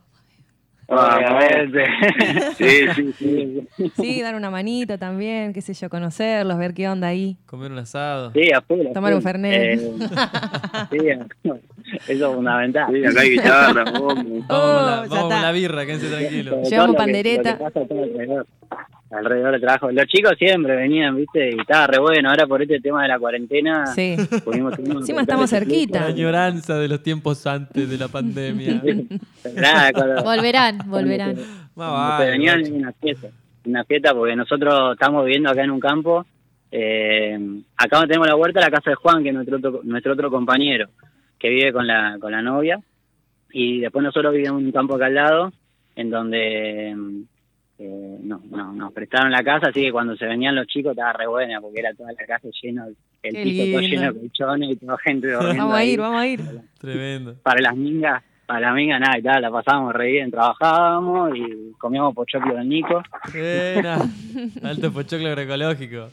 [0.90, 1.84] Obviamente.
[2.58, 3.68] sí, sí, sí.
[3.96, 7.38] Sí, dar una manito también, qué sé yo, conocerlos, ver qué onda ahí.
[7.46, 8.32] Comer un asado.
[8.34, 8.92] Sí, afuera.
[8.94, 9.80] Tomar un fernet.
[9.80, 9.80] Eh,
[10.92, 10.98] sí,
[12.08, 12.92] eso es fundamental.
[12.94, 14.16] Sí, acá hay guitarra, vamos,
[14.50, 15.42] Oh, la, vamos con está.
[15.44, 16.52] la birra, quédense tranquilo.
[16.64, 17.60] Llevamos Todo lo que- pandereta.
[19.12, 19.92] Alrededor, del trabajo.
[19.92, 22.30] Los chicos siempre venían, viste, y estaba re bueno.
[22.30, 24.16] Ahora por este tema de la cuarentena, Sí.
[24.46, 26.06] pudimos Encima estamos La cerquita.
[26.06, 28.82] añoranza de los tiempos antes de la pandemia.
[29.56, 31.36] Nada, cuando- Volverán, volverán.
[31.76, 33.28] Vale, venían en una fiesta.
[33.66, 36.26] Una fiesta porque nosotros estamos viviendo acá en un campo.
[36.72, 37.38] Eh,
[37.78, 40.30] acá donde tenemos la huerta, la casa de Juan, que es nuestro otro, nuestro otro
[40.30, 40.88] compañero,
[41.40, 42.80] que vive con la, con la novia.
[43.52, 45.52] Y después nosotros vivimos en un campo acá al lado,
[45.96, 46.96] en donde
[47.82, 51.14] eh, no, no, nos prestaron la casa, así que cuando se venían los chicos estaba
[51.14, 52.88] re buena, porque era toda la casa lleno,
[53.24, 56.22] el Qué piso todo lleno de colchones y toda gente durmiendo Vamos a ir, vamos
[56.22, 56.42] a ir.
[56.78, 57.36] Tremendo.
[57.42, 61.72] Para las mingas, para las mingas nada y tal, la pasábamos re bien, trabajábamos y
[61.78, 63.02] comíamos pochoclo del Nico.
[63.34, 63.98] Era.
[64.64, 66.10] Alto pochoclo agroecológico.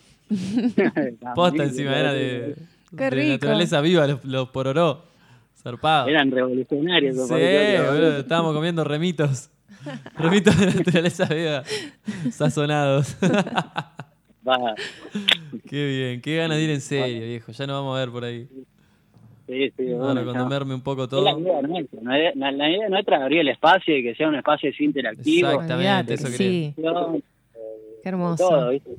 [1.34, 2.54] Posta encima, era de,
[2.96, 5.02] Qué de naturaleza viva, los, los pororó.
[5.60, 6.06] Zarpado.
[6.06, 7.16] Eran revolucionarios.
[7.16, 9.50] esos Sí, boludo, estábamos comiendo remitos.
[10.18, 11.62] Remitos de naturaleza viva.
[12.30, 13.16] Sazonados.
[14.48, 14.74] Va,
[15.68, 17.52] qué bien, qué ganas de ir en serio, viejo.
[17.52, 18.48] Ya nos vamos a ver por ahí.
[19.48, 21.38] sí, sí, Ahora bueno, cuando merme un poco Es la todo.
[21.40, 22.00] idea nuestra,
[22.34, 25.50] la, la idea nuestra es abrir el espacio y que sea un espacio interactivo.
[25.50, 26.72] Exactamente, eso sí.
[26.80, 27.18] Todo,
[28.02, 28.48] Qué hermoso.
[28.48, 28.90] todo, ¿viste?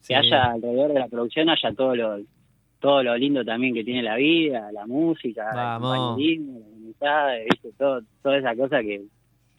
[0.00, 0.08] Sí.
[0.08, 2.20] Que haya alrededor de la producción haya todo lo
[2.80, 5.94] todo lo lindo también que tiene la vida, la música, Vamos.
[5.94, 7.68] el compañerismo, la amistad, ¿viste?
[7.78, 9.02] Todo, toda esa cosa que,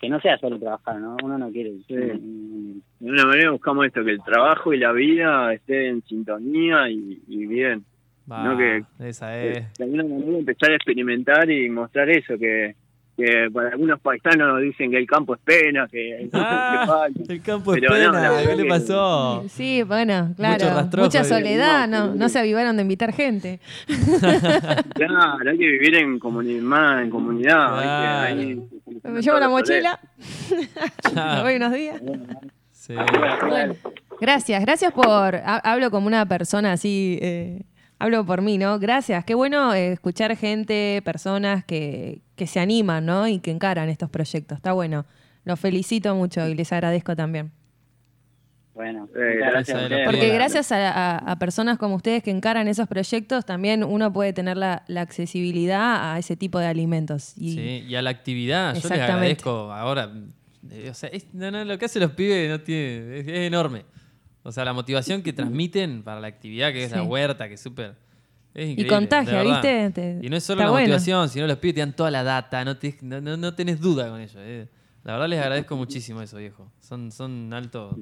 [0.04, 1.16] que no sea solo trabajar, ¿no?
[1.24, 1.72] Uno no quiere.
[1.72, 6.90] Mm, De una manera buscamos esto, que el trabajo y la vida estén en sintonía
[6.90, 7.86] y, y bien.
[8.30, 9.74] Va, no que- esa es.
[9.78, 12.76] De alguna manera empezar a experimentar y mostrar eso, que,
[13.16, 17.34] que para algunos paisanos dicen que el campo es pena, que, Ah, que falta.
[17.34, 19.44] el campo es Pero no, pena, verdad ¿qué le pasó?
[19.50, 20.90] Sí, bueno, claro.
[20.98, 23.60] Mucha soledad, no, no se avivaron de invitar gente.
[24.96, 27.80] Claro, hay que vivir en comunidad, en comunidad.
[27.80, 28.70] hay que- Claro.
[29.06, 30.00] hay- Me llevo la mochila,
[31.16, 32.02] me voy unos días.
[32.72, 32.94] Sí.
[33.48, 33.76] Bueno,
[34.20, 35.36] gracias, gracias por.
[35.36, 37.18] ha- Hablo como una persona así.
[37.22, 37.62] eh,
[38.00, 38.80] hablo por mí, ¿no?
[38.80, 39.24] Gracias.
[39.26, 43.28] Qué bueno eh, escuchar gente, personas que, que se animan, ¿no?
[43.28, 44.58] Y que encaran estos proyectos.
[44.58, 45.06] Está bueno.
[45.46, 47.52] Los felicito mucho y les agradezco también.
[48.74, 49.80] Bueno, Eh, gracias.
[50.06, 54.34] Porque gracias a, a- a personas como ustedes que encaran esos proyectos, también uno puede
[54.34, 57.34] tener la, la accesibilidad a ese tipo de alimentos.
[57.38, 60.12] Y Sí, y a la actividad, yo les agradezco ahora.
[60.72, 63.34] eh, o sea, es- no, no, lo que hacen los pibes no tiene, es, es
[63.48, 63.86] enorme.
[64.44, 67.08] O sea, la motivación que transmiten para la actividad, que es la Sí.
[67.08, 67.96] huerta, que es súper.
[68.54, 69.42] Es Y contagia.
[69.42, 69.90] ¿viste?
[69.92, 70.84] Te- y no es solo la bueno.
[70.86, 73.80] motivación, sino los pibes te dan toda la data, no, te- no, no, no tenés
[73.80, 74.40] duda con ello.
[74.42, 74.68] eh.
[75.04, 76.72] La verdad les agradezco muchísimo eso, viejo.
[76.80, 77.96] Son, son altos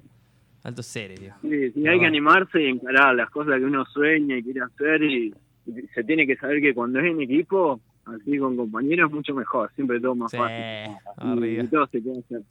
[0.63, 1.37] altos seres, viejo.
[1.41, 5.01] Sí, sí, hay que animarse y encarar las cosas que uno sueña y quiere hacer
[5.01, 5.33] y,
[5.65, 9.33] y se tiene que saber que cuando es en equipo, así con compañeros, es mucho
[9.33, 10.57] mejor, siempre todo más Sí, fácil.
[10.57, 11.63] Y, arriba.
[11.63, 12.41] y todo se puede hacer.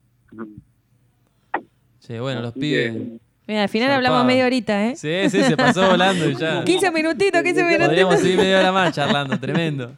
[2.01, 2.93] Che, bueno, los Así pibes.
[2.93, 4.07] que- Mira, al final Zarpado.
[4.07, 4.97] hablamos media horita, ¿eh?
[4.97, 6.63] Sí, sí, se pasó volando y ya.
[6.65, 8.21] 15 minutitos, 15 Podríamos minutitos.
[8.21, 9.93] seguir media hora más charlando, tremendo.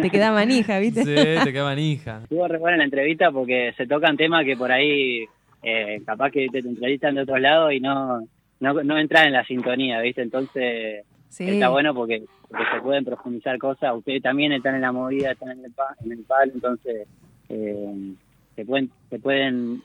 [0.00, 1.02] Te queda manija, ¿viste?
[1.04, 2.20] Sí, te queda manija.
[2.22, 5.24] Estuvo re buena la entrevista porque se tocan temas que por ahí
[5.62, 8.20] eh, capaz que te, te entrevistan de otro lado y no,
[8.60, 10.22] no, no entran en la sintonía, ¿viste?
[10.22, 11.48] Entonces Sí.
[11.48, 13.94] está bueno porque, porque se pueden profundizar cosas.
[13.96, 17.06] Ustedes también están en la movida, están en el, pa- en el palo, entonces
[17.48, 18.12] eh,
[18.54, 19.82] se pueden se pueden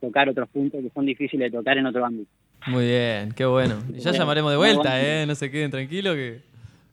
[0.00, 2.30] tocar otros puntos que son difíciles de tocar en otro ámbito.
[2.66, 3.74] Muy bien, qué bueno.
[3.94, 4.96] Y ya llamaremos de vuelta, bueno.
[4.96, 5.24] ¿eh?
[5.26, 6.40] No se queden tranquilos que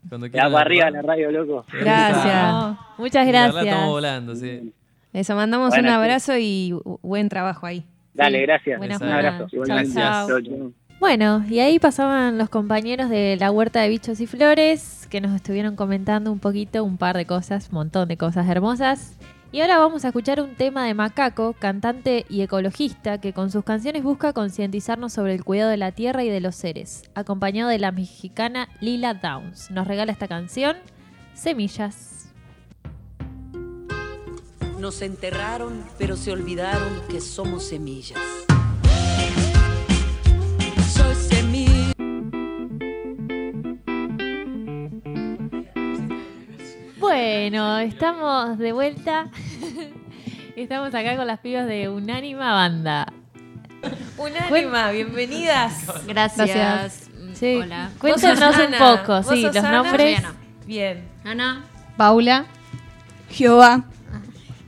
[0.10, 0.52] cuando Ya quieran.
[0.52, 1.66] para arriba la radio, loco.
[1.72, 2.78] Gracias.
[2.98, 3.64] Muchas gracias.
[3.66, 4.74] Estamos volando, sí.
[5.14, 5.96] Eso, mandamos Bueno, un sí.
[5.96, 7.84] abrazo y bu- buen trabajo ahí.
[8.14, 8.78] Dale, Sí, gracias.
[8.78, 9.48] buenas Un abrazo.
[9.66, 10.74] Chau, chau.
[11.00, 15.34] Bueno, y ahí pasaban los compañeros de la Huerta de Bichos y Flores que nos
[15.34, 19.18] estuvieron comentando un poquito, un par de cosas, un montón de cosas hermosas.
[19.54, 23.66] Y ahora vamos a escuchar un tema de Macaco, cantante y ecologista, que con sus
[23.66, 27.78] canciones busca concientizarnos sobre el cuidado de la tierra y de los seres, acompañado de
[27.78, 29.70] la mexicana Lila Downs.
[29.70, 30.78] Nos regala esta canción,
[31.34, 32.30] Semillas.
[34.80, 38.20] Nos enterraron, pero se olvidaron que somos semillas.
[40.93, 41.41] Soy semilla.
[47.02, 49.26] Bueno, estamos de vuelta.
[50.56, 53.12] Estamos acá con las pibas de Unánima Banda.
[54.20, 55.88] Unánima, bienvenidas.
[56.06, 57.10] Gracias.
[57.34, 57.56] Sí.
[57.56, 57.89] Hola.
[57.97, 59.72] Cuéntanos un poco, sí, los Ana.
[59.72, 60.20] nombres.
[60.20, 60.36] Ana.
[60.68, 61.10] Bien.
[61.24, 61.64] Ana.
[61.97, 62.45] Paula.
[63.32, 63.84] Jehová.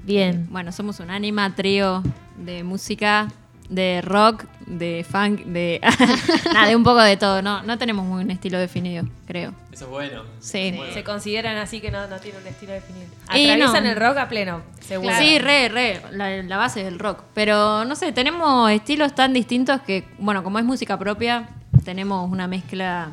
[0.03, 0.47] Bien.
[0.49, 2.01] Bueno, somos un anima trío
[2.37, 3.27] de música,
[3.73, 5.81] de rock, de funk, de.
[6.53, 7.41] Nada, de un poco de todo.
[7.41, 9.53] No, no tenemos muy un estilo definido, creo.
[9.71, 10.23] Eso es bueno.
[10.39, 10.79] Sí.
[10.93, 13.07] Se consideran así que no, no tienen un estilo definido.
[13.33, 13.89] Y Atraviesan no.
[13.89, 15.15] el rock a pleno, seguro.
[15.17, 16.01] Sí, re, re.
[16.11, 17.23] La, la base es el rock.
[17.33, 21.49] Pero no sé, tenemos estilos tan distintos que, bueno, como es música propia,
[21.83, 23.11] tenemos una mezcla.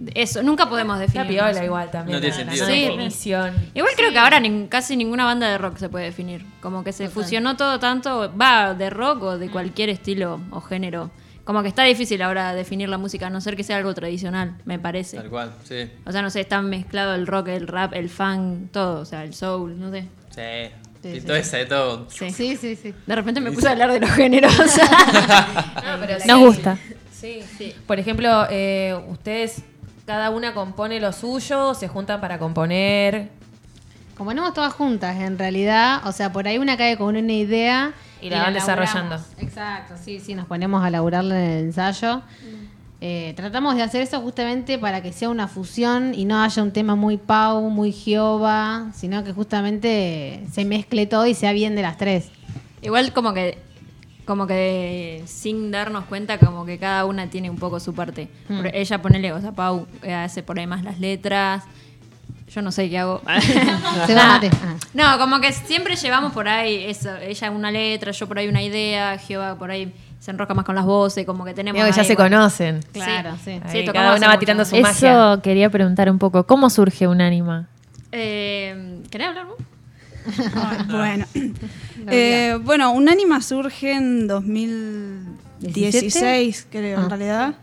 [0.00, 1.26] De Eso, nunca podemos definir.
[1.26, 2.16] Está piola igual también.
[2.16, 2.66] No tiene sentido.
[2.66, 3.54] no Sí, definición.
[3.74, 6.44] Igual creo que ahora casi ninguna banda de rock se puede definir.
[6.60, 11.10] Como que se fusionó todo tanto, va de rock o de cualquier estilo o género.
[11.44, 14.56] Como que está difícil ahora definir la música, a no ser que sea algo tradicional,
[14.64, 15.16] me parece.
[15.16, 15.90] Tal cual, sí.
[16.06, 19.24] O sea, no sé, está mezclado el rock, el rap, el funk, todo, o sea,
[19.24, 20.06] el soul, no sé.
[20.30, 20.72] Sí.
[21.02, 21.40] Sí, todo sí.
[21.40, 22.06] ese, todo.
[22.10, 22.30] Sí.
[22.30, 22.94] Sí, sí, sí.
[23.06, 24.54] De repente me puse a hablar de los géneros.
[24.54, 26.44] No, pero Nos sí.
[26.44, 26.78] gusta.
[27.10, 27.74] Sí, sí.
[27.86, 29.62] Por ejemplo, eh, ustedes,
[30.10, 33.30] cada una compone lo suyo, se juntan para componer.
[34.16, 36.00] Componemos todas juntas, en realidad.
[36.04, 37.92] O sea, por ahí una cae con una idea.
[38.20, 39.24] Y la van desarrollando.
[39.38, 42.22] Exacto, sí, sí, nos ponemos a laburarla en el ensayo.
[43.00, 46.72] Eh, tratamos de hacer eso justamente para que sea una fusión y no haya un
[46.72, 51.82] tema muy Pau, muy Jehová, sino que justamente se mezcle todo y sea bien de
[51.82, 52.32] las tres.
[52.82, 53.62] Igual como que
[54.30, 58.28] como que sin darnos cuenta como que cada una tiene un poco su parte.
[58.48, 58.56] Mm.
[58.58, 61.64] Por- Ella ponele, o sea, Pau eh, hace por ahí más las letras.
[62.48, 63.20] Yo no sé qué hago.
[64.06, 64.50] Se va mate.
[64.64, 64.76] Ah.
[64.94, 68.62] No, como que siempre llevamos por ahí eso, ella una letra, yo por ahí una
[68.62, 71.92] idea, Jehová por ahí se enrosca más con las voces, como que tenemos ya ahí,
[72.06, 72.36] se bueno.
[72.36, 72.84] conocen.
[72.92, 73.60] Claro, sí.
[73.64, 75.10] Ahí Sí, cada una va tirando su magia.
[75.32, 76.46] Eso quería preguntar un poco.
[76.46, 77.66] ¿Cómo surge Unánima?
[78.12, 79.56] Eh, ¿Querés hablar vos?
[80.90, 81.26] Bueno,
[82.06, 84.26] Eh, bueno, Unánima surge en
[85.60, 87.02] 2016, creo, Ah.
[87.02, 87.54] en realidad,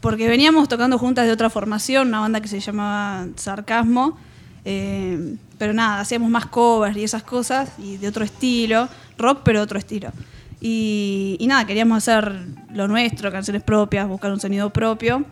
[0.00, 4.16] porque veníamos tocando juntas de otra formación, una banda que se llamaba Sarcasmo,
[4.64, 8.88] eh, pero nada, hacíamos más covers y esas cosas, y de otro estilo,
[9.18, 10.12] rock, pero otro estilo.
[10.60, 12.32] Y, y nada, queríamos hacer
[12.74, 15.24] lo nuestro, canciones propias, buscar un sonido propio.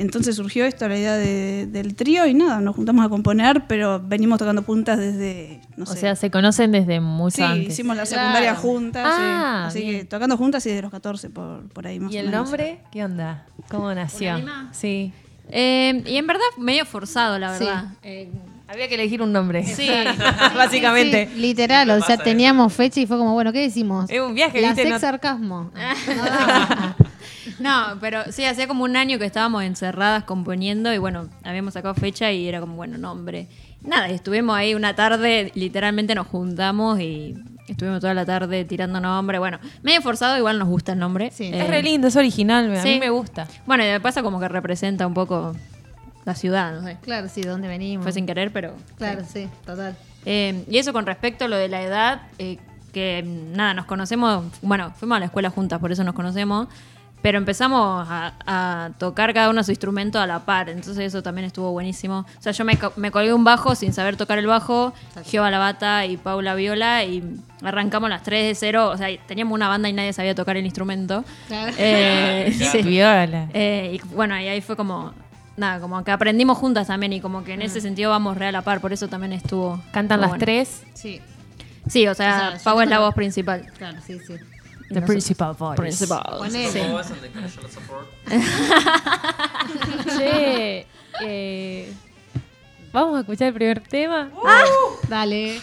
[0.00, 4.00] Entonces surgió esto, la idea de- del trío, y nada, nos juntamos a componer, pero
[4.02, 7.68] venimos tocando juntas desde, no o sé, sea, se conocen desde mucho Sí, antes.
[7.74, 8.60] hicimos la secundaria Claro.
[8.60, 9.78] juntas, Ah, sí.
[9.78, 10.00] así bien.
[10.00, 12.44] que tocando juntas y de los 14 por, por ahí más ¿Y o el menos.
[12.44, 12.80] nombre?
[12.90, 13.44] ¿Qué onda?
[13.68, 14.36] ¿Cómo nació?
[14.72, 15.12] Sí.
[15.50, 17.64] Eh, y en verdad medio forzado, la Sí.
[17.64, 17.84] verdad.
[18.02, 18.30] Eh,
[18.70, 19.64] Había que elegir un nombre.
[19.64, 19.88] Sí.
[20.56, 21.28] Básicamente.
[21.34, 24.08] Sí, literal, o sea, teníamos fecha y fue como, bueno, ¿qué decimos?
[24.08, 24.82] Es un viaje, La ¿viste?
[24.82, 25.70] sex No- sarcasmo.
[27.58, 31.94] No, pero sí, hacía como un año que estábamos encerradas componiendo y bueno, habíamos sacado
[31.94, 33.48] fecha y era como, bueno, nombre.
[33.82, 37.34] Nada, y estuvimos ahí una tarde, literalmente nos juntamos y
[37.68, 39.38] estuvimos toda la tarde tirando nombre.
[39.38, 41.30] Bueno, medio forzado, igual nos gusta el nombre.
[41.32, 41.44] Sí.
[41.44, 42.88] Eh, Es re lindo, es original, a sí.
[42.90, 43.46] mí me gusta.
[43.66, 45.54] Bueno, y me pasa como que representa un poco
[46.24, 46.98] la ciudad, no sé.
[47.02, 48.02] Claro, sí, ¿de dónde venimos?
[48.04, 48.74] Fue sin querer, pero...
[48.98, 49.96] Claro, sí, total.
[50.26, 52.58] Eh, y eso con respecto a lo de la edad, eh,
[52.92, 56.68] que nada, nos conocemos, bueno, fuimos a la escuela juntas, por eso nos conocemos,
[57.22, 61.44] pero empezamos a, a tocar cada uno su instrumento a la par, entonces eso también
[61.46, 62.26] estuvo buenísimo.
[62.38, 64.94] O sea, yo me, me colgué un bajo sin saber tocar el bajo,
[65.24, 67.22] Giova la bata y Paula viola, y
[67.62, 70.64] arrancamos las tres de cero, o sea, teníamos una banda y nadie sabía tocar el
[70.64, 71.24] instrumento.
[71.48, 71.72] Claro.
[71.78, 72.64] Eh, Sí.
[72.72, 72.82] sí.
[72.82, 73.48] Viola.
[73.52, 75.12] Eh, y bueno, y ahí fue como,
[75.56, 78.52] nada, como que aprendimos juntas también y como que en ese sentido vamos re a
[78.52, 79.80] la par, por eso también estuvo...
[79.92, 80.44] Cantan las bueno.
[80.44, 80.82] tres.
[80.94, 81.20] Sí.
[81.88, 83.66] Sí, o sea, O sea, Pau es la voz principal.
[83.76, 84.34] Claro, sí, sí.
[84.92, 85.80] The principal voice.
[85.80, 86.40] Principal.
[90.18, 90.86] Che,
[91.22, 91.92] eh,
[92.92, 94.30] vamos a escuchar el primer tema.
[95.08, 95.60] Dale.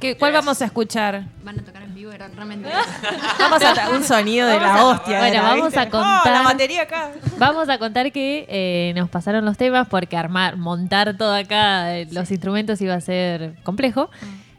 [0.00, 1.24] ¿Qué, ¿Cuál vamos a escuchar?
[1.42, 2.68] Van a tocar en vivo, era realmente.
[3.38, 5.18] Vamos a un sonido de la hostia.
[5.20, 5.80] Bueno, vamos ¿viste?
[5.80, 6.20] a contar.
[6.26, 7.12] Oh, la batería acá.
[7.38, 12.06] Vamos a contar que eh, nos pasaron los temas porque armar, montar todo acá, eh,
[12.12, 14.10] los instrumentos iba a ser complejo.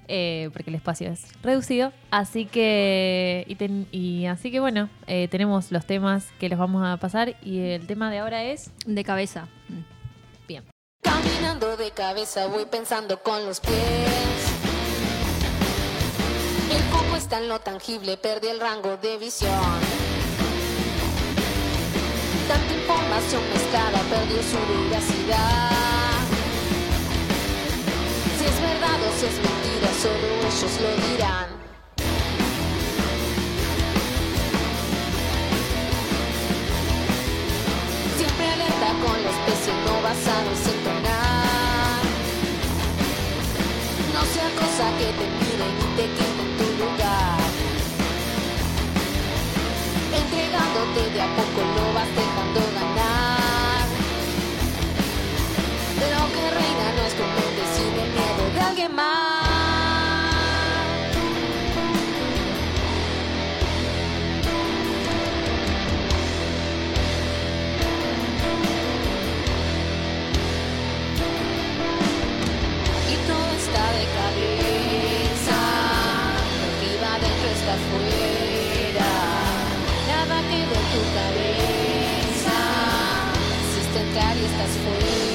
[0.07, 1.91] eh, porque el espacio es reducido.
[2.09, 3.43] Así que.
[3.47, 7.35] Y, ten- y así que bueno, eh, tenemos los temas que los vamos a pasar.
[7.43, 8.71] Y el tema de ahora es.
[8.87, 9.47] De cabeza.
[10.47, 10.63] Bien.
[11.03, 13.75] Caminando de cabeza voy pensando con los pies.
[16.69, 19.51] El foco está en lo tangible, perdí el rango de visión.
[22.47, 24.57] Tanta información mezclada perdió su
[24.89, 25.71] veracidad.
[28.37, 31.47] Si es verdad o si es mentira, solo ellos lo dirán.
[38.17, 42.01] Siempre alerta con la especie, no basado en sintonar.
[44.13, 46.26] No sea cosa que te miren y te quiten
[50.77, 53.87] De a poco lo vas dejando ganar.
[56.13, 59.47] Lo que reina no es mente, sino el miedo de alguien más.
[73.57, 75.59] está de cabeza.
[76.61, 76.87] Lo que
[77.19, 78.26] dentro está afuera.
[80.57, 82.57] Tu cabeza.
[83.61, 85.26] Existe entrar y estás fuera.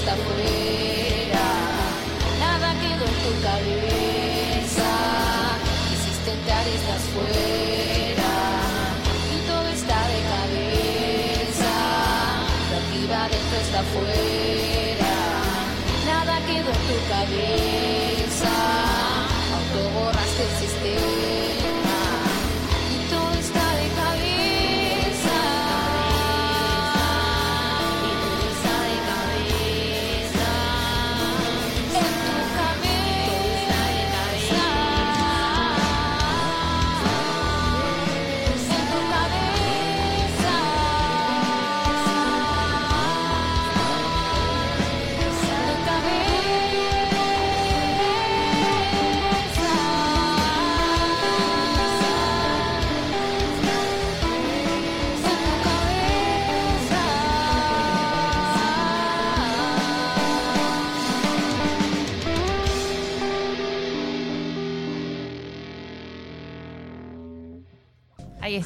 [0.00, 1.46] Está fuera.
[2.40, 4.88] Nada quedó en tu cabeza.
[5.88, 8.32] Quisiste entrar y estás fuera.
[9.34, 11.72] Y todo está de cabeza.
[12.72, 14.29] Lo que iba dentro está fuera.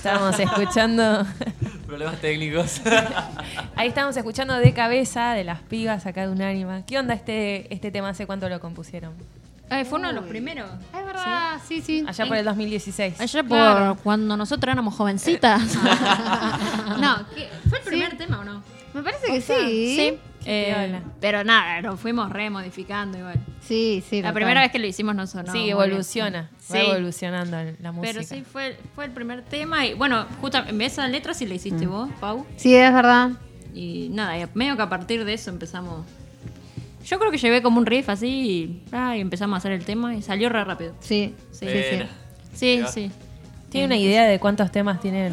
[0.05, 1.27] Estábamos escuchando.
[1.87, 2.83] Problemas técnicos.
[3.77, 6.83] Ahí estábamos escuchando de cabeza de las pibas acá de Unánima.
[6.87, 8.11] ¿Qué onda este, este tema?
[8.11, 9.15] ¿Hace cuánto lo compusieron?
[9.71, 10.69] Ay, fue uno de los primeros.
[10.95, 12.05] Es verdad, sí, sí.
[12.07, 13.19] Allá por el 2016.
[13.19, 13.97] Allá por Claro.
[14.05, 15.75] cuando nosotros éramos jovencitas.
[17.01, 17.49] no, ¿qué?
[17.71, 18.63] ¿fue el primer tema o no?
[18.93, 19.97] Me parece que sí.
[19.97, 20.19] Sí.
[20.47, 23.39] Eh, pero nada, lo fuimos remodificando igual.
[23.61, 24.17] Sí, sí.
[24.17, 24.35] La total.
[24.35, 25.53] primera vez que lo hicimos no sonó.
[25.53, 26.51] sí, evoluciona.
[26.73, 26.87] Va Sí.
[26.87, 28.13] evolucionando la música.
[28.13, 29.87] Pero sí, fue, fue el primer tema.
[29.87, 32.45] Y bueno, justo en esa letra sí la hiciste vos, Pau.
[32.57, 33.31] Sí, es verdad.
[33.75, 36.05] Y nada, y medio que a partir de eso empezamos.
[37.05, 39.85] Yo creo que llevé como un riff así y, ah, y empezamos a hacer el
[39.85, 40.95] tema y salió re rápido.
[41.01, 42.03] Sí, sí, sí, sí.
[42.55, 43.11] Sí, sí.
[43.69, 45.33] ¿Tiene una idea de cuántos temas tienen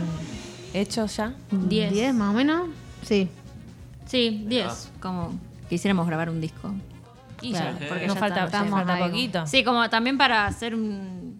[0.73, 1.33] hechos ya?
[1.51, 1.93] Diez.
[1.93, 2.67] ¿Diez más o menos?
[3.03, 3.29] Sí.
[4.11, 4.67] Sí, 10.
[4.67, 4.97] Ah.
[5.01, 5.39] Como
[5.69, 6.73] quisiéramos grabar un disco.
[7.41, 9.03] Y Claro, ya, porque nos ya falta, estamos- falta ahí.
[9.09, 9.47] poquito.
[9.47, 11.39] Sí, como también para hacer un.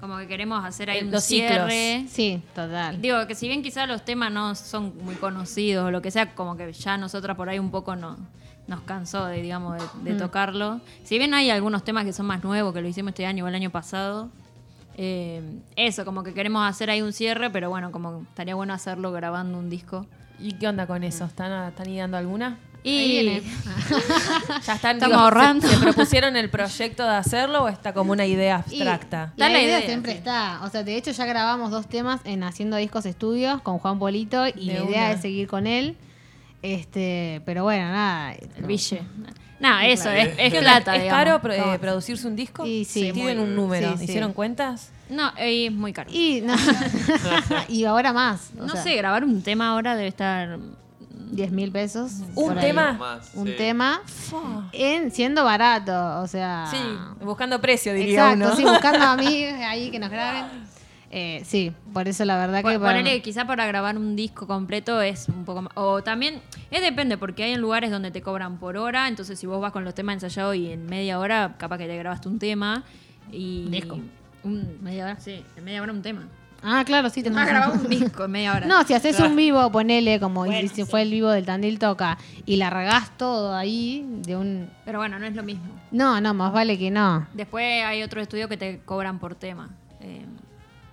[0.00, 1.50] Como que queremos hacer ahí Eh, un los ciclos.
[1.70, 2.06] cierre.
[2.08, 3.00] Sí, total.
[3.00, 6.34] Digo que si bien quizás los temas no son muy conocidos o lo que sea,
[6.34, 8.16] como que ya nosotras por ahí un poco no,
[8.66, 10.18] nos cansó de, digamos, de, de Mm.
[10.18, 10.80] tocarlo.
[11.04, 13.48] Si bien hay algunos temas que son más nuevos, que lo hicimos este año o
[13.48, 14.28] el año pasado,
[14.98, 15.42] eh,
[15.76, 19.58] eso, como que queremos hacer ahí un cierre, pero bueno, como estaría bueno hacerlo grabando
[19.58, 20.06] un disco.
[20.38, 21.24] ¿Y qué onda con eso?
[21.24, 22.58] ¿Están, están ideando alguna?
[22.82, 23.42] Y.
[24.64, 25.66] ¿Ya están Estamos digo, ahorrando.
[25.66, 29.32] ¿se, se propusieron el proyecto de hacerlo o está como una idea abstracta?
[29.36, 30.18] Y la, idea, idea, siempre sí.
[30.18, 30.60] está.
[30.62, 34.46] O sea, de hecho ya grabamos dos temas en Haciendo Discos Estudios con Juan Polito
[34.46, 35.12] y De la idea una.
[35.12, 35.96] es seguir con él.
[36.62, 38.32] Este, pero bueno, nada.
[38.34, 39.02] El Ville.
[39.58, 40.20] No, eso, Claro.
[40.20, 41.24] es, es plata, ¿Es digamos.
[41.24, 41.78] caro pro- eh, No.
[41.80, 42.66] producirse un disco?
[42.66, 43.92] Y sí, ¿Tienen muy- un número?
[43.92, 44.04] sí, sí.
[44.04, 44.90] ¿Hicieron cuentas?
[45.08, 46.10] No, es muy caro.
[46.12, 46.54] Y, no,
[47.68, 48.50] y ahora más.
[48.58, 50.58] o no sea, sé, grabar un tema ahora debe estar
[51.30, 52.12] 10 mil pesos.
[52.34, 52.92] ¿Un tema?
[52.94, 53.54] Más, Un sí.
[53.56, 54.00] tema
[54.72, 56.20] en siendo barato.
[56.22, 56.66] O sea.
[56.70, 56.78] Sí,
[57.24, 58.56] buscando precio, diría Exacto, uno.
[58.56, 60.46] sí, buscando amigos ahí que nos graben.
[61.08, 62.78] Eh, sí, por eso la verdad que.
[62.78, 65.72] Para- Ponele, quizá para grabar un disco completo es un poco más.
[65.76, 69.06] O también, es depende, porque hay en lugares donde te cobran por hora.
[69.06, 71.96] Entonces, si vos vas con los temas ensayados y en media hora, capaz que te
[71.96, 72.82] grabaste un tema.
[73.30, 73.68] Y.
[73.70, 73.98] Disco.
[74.46, 76.22] Un, media hora, sí, en media hora un tema.
[76.62, 77.54] Ah, claro, sí, tenés Ah, razón.
[77.56, 78.66] grabamos un disco en media hora.
[78.66, 80.84] No, si haces un vivo, ponele como Bueno, si sí.
[80.84, 82.16] fue el vivo del Tandil Toca
[82.46, 84.70] y la regás todo ahí de un.
[84.84, 85.66] Pero bueno, no es lo mismo.
[85.90, 87.26] No, no, más vale que no.
[87.34, 89.68] Después hay otro estudio que te cobran por tema.
[90.00, 90.24] eh,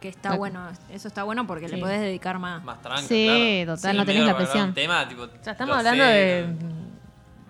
[0.02, 0.68] que está bueno.
[0.92, 2.62] Eso está bueno porque le podés dedicar más.
[2.66, 3.26] Más tranca, Sí,
[3.64, 3.76] claro.
[3.78, 4.74] total, no tenés la presión.
[4.74, 6.48] Tema, tipo, Ya estamos hablando sé, de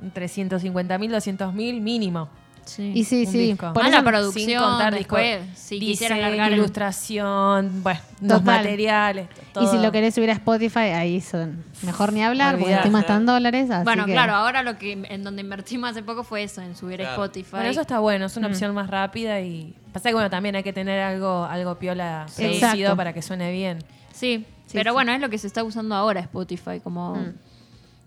[0.03, 0.11] ¿no?
[0.13, 2.29] 350 mil, 200 mil mínimo.
[2.77, 3.37] Y sí, Un sí.
[3.39, 3.73] disco.
[3.73, 8.43] Por la producción, Sin contar después, disco- si quisieras largar el- ilustración, bueno, los Total.
[8.57, 9.27] materiales.
[9.61, 11.63] Y si lo querés subir a Spotify, ahí son.
[11.83, 12.83] Mejor ni hablar, porque Olvidate.
[12.87, 13.69] encima están dólares.
[13.69, 16.75] Así Bueno, que- claro, ahora lo que en donde invertimos hace poco fue eso, en
[16.75, 17.11] subir a.
[17.11, 17.51] Spotify.
[17.51, 18.51] Bueno, eso está bueno, es una Mm.
[18.51, 22.41] opción más rápida y pasa que bueno, también hay que tener algo, algo piola Sí.
[22.43, 22.97] producido Exacto.
[22.97, 23.79] para que suene bien.
[24.13, 24.93] Sí, Sí, pero sí.
[24.93, 27.33] bueno, es lo que se está usando ahora Spotify, como Mm.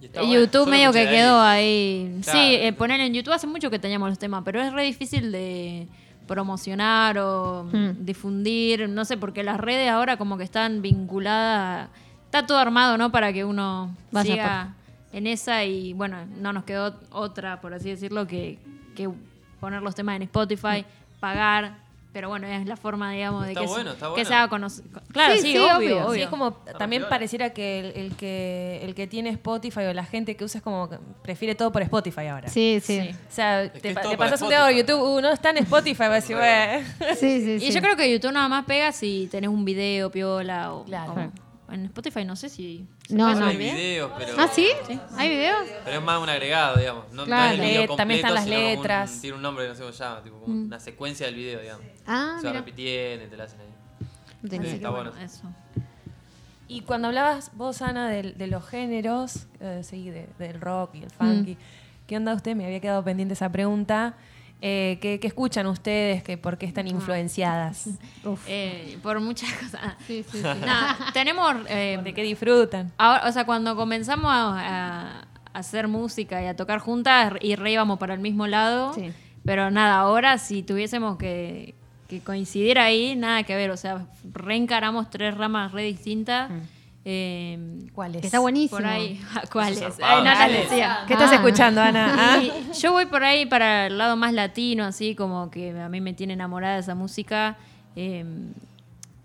[0.00, 0.34] Y está bueno.
[0.40, 2.10] YouTube medio que quedó ahí.
[2.14, 2.20] ahí.
[2.22, 2.38] Claro.
[2.38, 5.32] Sí, eh, poner en YouTube hace mucho que teníamos los temas, pero es re difícil
[5.32, 5.88] de
[6.26, 8.04] promocionar o Mm.
[8.04, 11.88] difundir, no sé, porque las redes ahora como que están vinculadas,
[12.24, 13.10] está todo armado, ¿no?
[13.12, 14.74] Para que uno Vaya siga
[15.12, 18.58] en esa y bueno, no nos quedó otra, por así decirlo, que,
[18.94, 19.08] que
[19.60, 20.84] poner los temas en Spotify,
[21.20, 21.85] pagar.
[22.16, 24.24] Pero bueno, es la forma, digamos, de Está que, bueno, se, está que bueno.
[24.26, 24.84] se haga conocer.
[25.12, 25.96] Claro, sí, Sí, sí, obvio, obvio.
[26.06, 26.14] obvio.
[26.14, 30.04] Sí, es como también pareciera que el, el que el que tiene Spotify o la
[30.06, 32.48] gente que usa es como que prefiere todo por Spotify ahora.
[32.48, 33.02] Sí, sí.
[33.02, 33.10] Sí.
[33.10, 34.74] O sea, que te, te pasas un tema por.
[34.74, 36.86] YouTube, uh, no está en Spotify, va a decir, "Bueno".
[37.20, 37.66] Sí, sí, sí.
[37.66, 41.12] Y yo creo que YouTube nada más pega si tenés un video piola o, Claro.
[41.12, 43.44] o- en Spotify no sé si No, no.
[43.46, 43.74] Hay video.
[43.74, 44.32] videos, pero.
[44.38, 44.68] ¿Ah, sí?
[45.18, 45.66] ¿Hay videos?
[45.84, 47.06] Pero es más un agregado, digamos.
[47.10, 47.54] No, no Claro.
[47.54, 49.20] es el video Le- también están completo, las como un- letras.
[49.20, 51.84] tiene un nombre, no sé cómo se llama, tipo como una secuencia del video, digamos.
[52.06, 52.64] Ah, se va mira.
[52.64, 54.06] repitiendo y te la hacen ahí.
[54.42, 55.12] No tenía Sí, está bueno.
[55.22, 55.42] Eso.
[56.68, 61.02] Y cuando hablabas vos, Ana, de, de los géneros, eh, sí, de- del rock y
[61.04, 62.06] el funky, Mm.
[62.08, 62.56] ¿qué onda usted?
[62.56, 64.14] Me había quedado pendiente esa pregunta.
[64.62, 66.22] Eh, ¿qué, qué escuchan ustedes?
[66.24, 67.88] ¿Qué, ¿Por qué están influenciadas?
[68.48, 69.94] Eh, por muchas cosas.
[70.06, 70.42] Sí, sí, sí.
[70.66, 71.54] Nada, tenemos.
[71.68, 72.90] eh, ¿De qué disfrutan?
[72.98, 77.72] ahora- o sea, cuando comenzamos a, a hacer música y a tocar juntas y re
[77.72, 78.92] íbamos para el mismo lado.
[78.94, 79.12] Sí.
[79.44, 81.75] Pero nada, ahora si tuviésemos que,
[82.08, 83.70] que coincidir ahí, nada que ver.
[83.70, 86.50] O sea, reencaramos tres ramas re distintas.
[87.08, 87.56] Eh,
[87.92, 88.24] ¿Cuáles?
[88.24, 88.78] Está buenísimo.
[88.78, 89.20] Por ahí,
[89.52, 89.80] ¿cuáles?
[90.02, 90.58] Ay, Dale.
[90.62, 91.04] decía.
[91.06, 91.36] ¿Qué estás Ah.
[91.36, 92.14] escuchando, Ana?
[92.34, 92.42] ¿Ah?
[92.42, 96.00] Y yo voy por ahí para el lado más latino, así como que a mí
[96.00, 97.56] me tiene enamorada de esa música,
[97.94, 98.24] eh,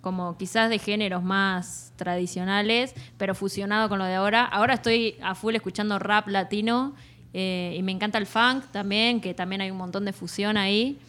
[0.01, 4.45] como quizás de géneros más tradicionales, pero fusionado con lo de ahora.
[4.45, 6.93] Ahora estoy a full escuchando rap latino
[7.33, 10.99] eh, y me encanta el funk también, que también hay un montón de fusión ahí.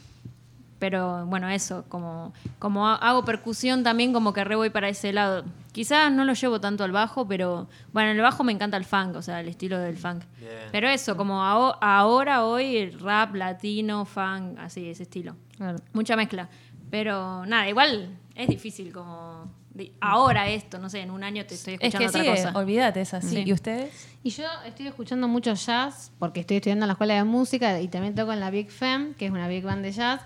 [0.83, 5.13] Pero bueno, eso, como, como ha- hago percusión también, como que re voy para ese
[5.13, 5.45] lado.
[5.71, 8.85] Quizás no lo llevo tanto al bajo, pero bueno, en el bajo me encanta el
[8.85, 10.25] funk, o sea, el estilo del funk.
[10.41, 10.51] Bien.
[10.73, 15.37] Pero eso, como aho- ahora, hoy, el rap, latino, funk, así, ese estilo.
[15.57, 15.79] Claro.
[15.93, 16.49] Mucha mezcla.
[16.91, 19.53] Pero nada, igual es difícil como...
[20.01, 22.59] ahora esto, no sé, en un año te estoy Es escuchando que sí, otra cosa.
[22.59, 23.29] olvídate, es así.
[23.37, 23.43] Sí.
[23.47, 24.09] ¿Y ustedes?
[24.25, 27.89] Y yo estoy escuchando mucho jazz porque estoy estudiando en la escuela de música y
[27.89, 30.21] también toco en la Big Fem, que es una big band de jazz.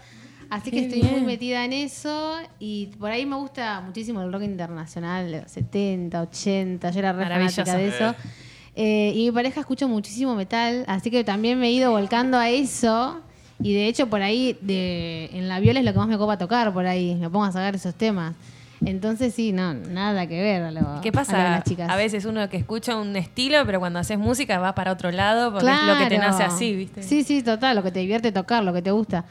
[0.51, 4.43] Así que estoy muy metida en eso y por ahí me gusta muchísimo el rock
[4.43, 8.15] internacional, de los 70, 80, yo era re fanática de eso.
[8.75, 12.49] Eh, y mi pareja escucha muchísimo metal, así que también me he ido volcando a
[12.51, 13.21] eso.
[13.59, 16.37] Y de hecho por ahí de, en la viola es lo que más me copa
[16.37, 18.35] tocar por ahí, me pongo a sacar esos temas.
[18.87, 21.39] Entonces sí, no, nada que ver a lo, ¿Qué a lo de pasa?
[21.51, 21.91] las chicas.
[21.91, 25.53] A veces uno que escucha un estilo, pero cuando haces música va para otro lado
[25.53, 27.03] porque es lo que te nace así, ¿viste?
[27.03, 29.25] Sí, sí, total, lo que te divierte tocar, lo que te gusta.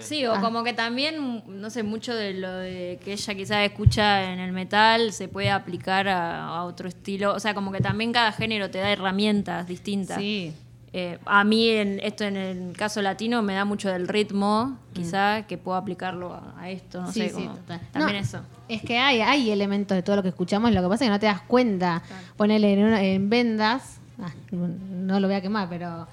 [0.00, 0.40] Sí, o Ah.
[0.40, 4.52] como que también, no sé, mucho de lo de que ella quizás escucha en el
[4.52, 7.32] metal se puede aplicar a, a otro estilo.
[7.34, 10.18] O sea, como que también cada género te da herramientas distintas.
[10.18, 10.52] Sí.
[10.92, 15.42] Eh, a mí, en, esto en el caso latino, me da mucho del ritmo, quizá,
[15.46, 17.28] que puedo aplicarlo a, a esto, no Sí, sé.
[17.28, 17.56] sí, como-.
[17.92, 18.40] También No, eso.
[18.68, 21.12] Es que hay, hay elementos de todo lo que escuchamos, lo que pasa es que
[21.12, 22.02] no te das cuenta.
[22.36, 26.06] Ponele en, una- en vendas, ah, no lo voy a quemar, pero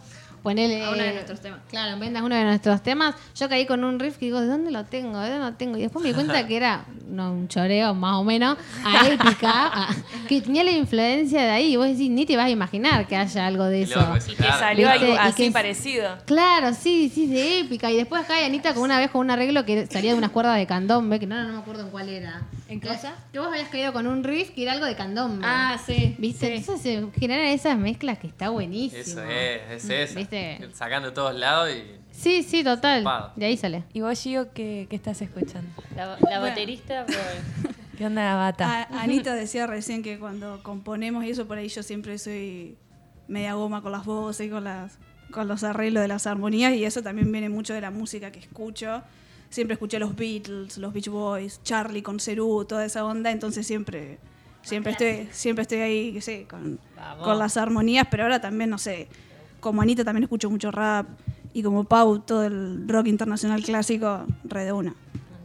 [0.46, 0.86] ponele...
[0.86, 1.60] A uno de nuestros temas.
[1.70, 3.16] Claro, en vendas uno de nuestros temas.
[3.36, 5.20] Yo caí con un riff que digo, ¿de dónde lo tengo?
[5.20, 5.78] ¿De dónde lo tengo?
[5.78, 9.50] Y después me di cuenta que era no, un choreo más o menos, a épica,
[9.68, 9.96] a-
[10.30, 11.74] que tenía la influencia de ahí.
[11.74, 14.00] Y vos decís, ni te vas a imaginar que haya algo de eso.
[14.28, 15.06] Y que salió ¿Viste?
[15.12, 16.18] algo así que- parecido.
[16.26, 17.92] Claro, sí, sí, de épica.
[17.92, 20.30] Y después acá hay Anita con una vez con un arreglo que salía de unas
[20.32, 22.42] cuerdas de candombe, que no, no me acuerdo en cuál era.
[22.70, 23.14] ¿En Que- cosa?
[23.32, 25.46] Que vos habías caído con un riff que era algo de candombe.
[25.48, 26.16] Ah, sí.
[26.18, 26.56] ¿Viste?
[26.56, 29.02] Entonces se generan esas mezclas que está buenísimo.
[29.02, 30.16] Eso es, es eso.
[30.20, 30.35] ¿Viste?
[30.74, 31.84] Sacando de todos lados y.
[32.12, 33.04] Sí, sí, total.
[33.36, 33.84] De ahí sale.
[33.94, 35.70] ¿Y vos, Gio, qué, qué estás escuchando?
[35.96, 37.18] La, la baterista, pues,
[37.98, 38.84] ¿Qué onda la bata?
[38.90, 42.78] A- Anita decía recién que cuando componemos y eso por ahí yo siempre soy
[43.28, 44.98] media goma con las voces y con las
[45.32, 48.40] con los arreglos de las armonías y eso también viene mucho de la música que
[48.40, 49.02] escucho.
[49.50, 54.20] Siempre escuché los Beatles, los Beach Boys, Charlie con Cerú, toda esa onda, entonces siempre
[54.62, 56.80] siempre estoy siempre estoy ahí, qué sé, con,
[57.24, 59.08] con las armonías, pero ahora también no sé,
[59.66, 61.08] como Anita también escucho mucho rap
[61.52, 64.94] y como Pau todo el rock internacional clásico re de una.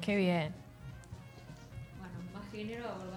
[0.02, 0.52] Qué bien.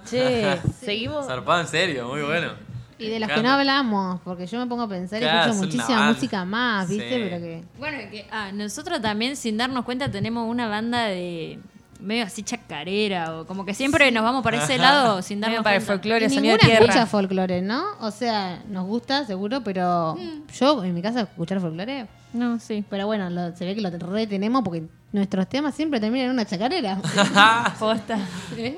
[0.10, 1.28] Che, seguimos.
[1.28, 2.54] Zarpado en serio, muy bueno.
[2.98, 5.52] Y de los Me que no hablamos, porque yo me pongo a pensar y Claro,
[5.52, 6.14] escucho muchísima banda.
[6.14, 7.10] música más, ¿viste?
[7.10, 7.22] Sí.
[7.30, 7.64] Pero que.
[7.78, 11.60] Bueno, que ah, nosotros también, sin darnos cuenta, tenemos una banda de
[12.04, 15.64] medio así chacarera, o como que siempre nos vamos para ese lado sin darnos Medio
[15.64, 16.86] para el folclore, Y sonido ninguna tierra.
[16.86, 17.84] escucha folclore, ¿no?
[18.02, 20.18] O sea, nos gusta, seguro, pero
[20.54, 22.08] yo en mi casa escuchar folclore.
[22.34, 22.84] No, sí.
[22.90, 26.46] Pero bueno, lo- se ve que lo retenemos porque nuestros temas siempre terminan en una
[26.46, 26.98] chacarera.
[27.80, 28.18] Posta.
[28.58, 28.78] ¿Eh?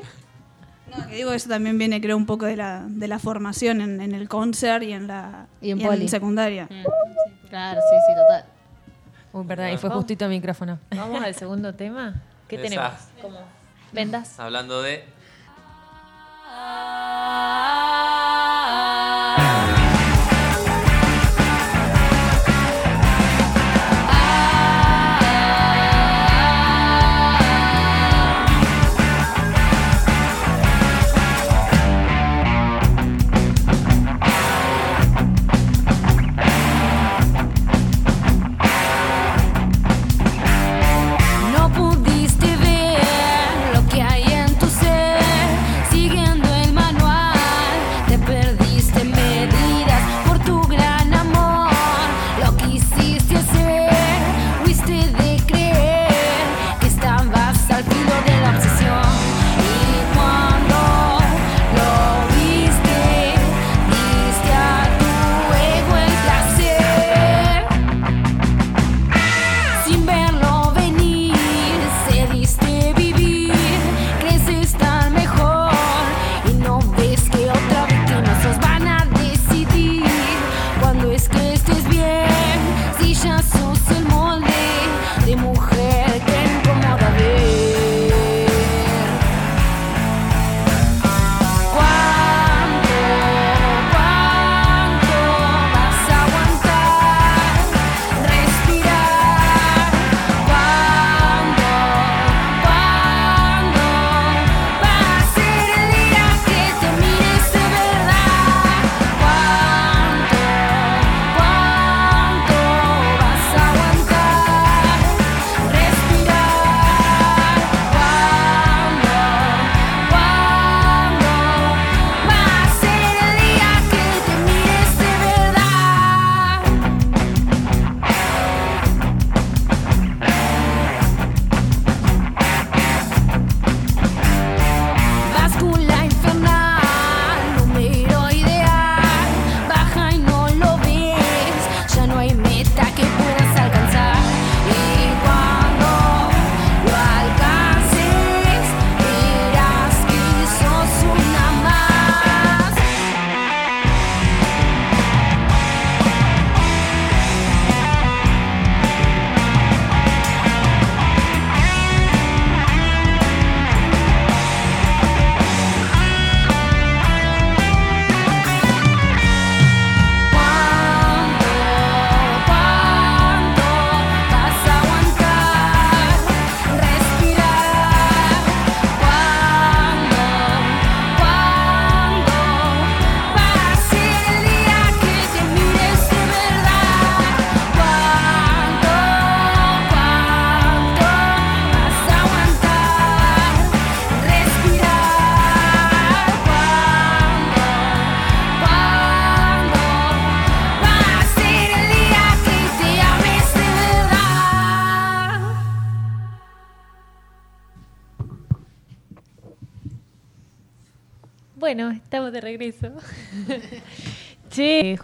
[0.95, 4.01] No, que digo, eso también viene, creo, un poco de la, de la formación en,
[4.01, 6.07] en el concert y en la Y en poli.
[6.07, 6.67] secundaria.
[7.49, 8.45] Claro, sí, sí, total.
[9.33, 10.79] Uy, perdón, y fue justito el micrófono.
[10.95, 12.15] Vamos al segundo tema.
[12.47, 12.63] ¿Qué Esa.
[12.63, 12.91] tenemos?
[13.21, 13.39] Como
[13.91, 14.39] vendas.
[14.39, 15.05] Hablando de.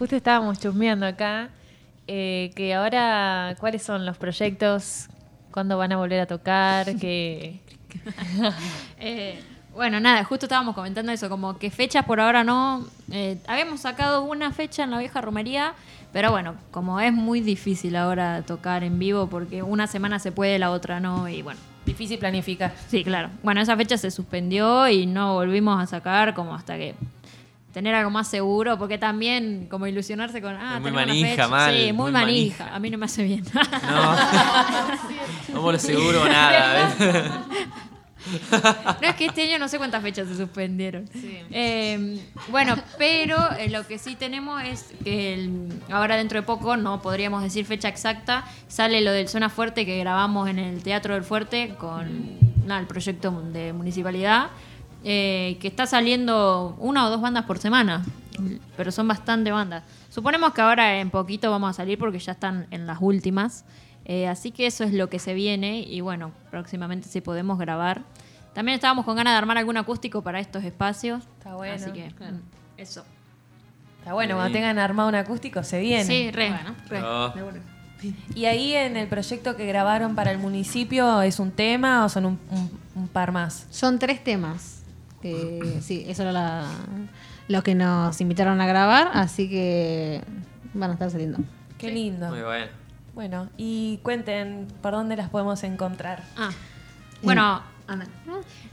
[0.01, 1.49] Justo estábamos chusmeando acá.
[2.07, 5.09] eh, que ahora, ¿cuáles son los proyectos?
[5.51, 6.95] ¿Cuándo van a volver a tocar?
[6.99, 7.59] que
[8.99, 9.39] Eh,
[9.75, 12.83] bueno, nada, justo estábamos comentando eso, como que fechas por ahora no.
[13.11, 15.75] Eh, habíamos sacado una fecha en la vieja romería,
[16.11, 20.57] pero bueno, como es muy difícil ahora tocar en vivo, porque una semana se puede,
[20.57, 21.59] la otra no, y bueno.
[21.85, 22.73] Difícil planificar.
[22.87, 23.29] Sí, claro.
[23.43, 26.95] Bueno, esa fecha se suspendió y no volvimos a sacar como hasta que
[27.73, 31.83] tener algo más seguro, porque también como ilusionarse con, ah, Es muy manija, mal, Sí,
[31.85, 32.63] muy, muy manija.
[32.63, 32.75] manija.
[32.75, 33.43] A mí no me hace bien.
[33.53, 34.15] No.
[35.61, 36.95] No lo seguro nada.
[36.97, 37.31] ¿ves?
[39.01, 41.09] No, es que este año no sé cuántas fechas se suspendieron.
[41.49, 46.77] Eh, bueno, pero eh, lo que sí tenemos es que el- ahora dentro de poco,
[46.77, 51.15] no podríamos decir fecha exacta, sale lo del Zona Fuerte que grabamos en el Teatro
[51.15, 54.47] del Fuerte con nada, el proyecto de municipalidad,
[55.03, 58.03] eh, que está saliendo una o dos bandas por semana,
[58.77, 59.83] pero son bastante bandas.
[60.09, 63.65] Suponemos que ahora en poquito vamos a salir porque ya están en las últimas.
[64.05, 68.01] Eh, así que eso es lo que se viene y bueno, próximamente si podemos grabar.
[68.53, 71.23] También estábamos con ganas de armar algún acústico para estos espacios.
[71.37, 71.75] Está bueno.
[71.75, 72.39] Así que mm,
[72.77, 73.05] eso.
[73.99, 76.03] Está bueno, cuando tengan armado un acústico se viene.
[76.05, 76.51] Sí, re,
[76.89, 76.99] re.
[76.99, 77.29] No.
[77.29, 77.59] De una.
[78.33, 82.25] Y ahí en el proyecto que grabaron para el municipio, ¿es un tema o son
[82.25, 83.67] un, un- un par más?
[83.69, 84.80] Son tres temas.
[85.21, 86.65] Que sí, eso era la-
[87.47, 90.21] lo que nos invitaron a grabar, así que
[90.73, 91.39] van a estar saliendo.
[91.77, 92.29] Qué lindo.
[92.29, 92.65] Muy bueno.
[93.13, 96.23] Bueno, y cuenten por dónde las podemos encontrar.
[96.37, 96.49] Ah,
[97.21, 98.05] bueno, anda.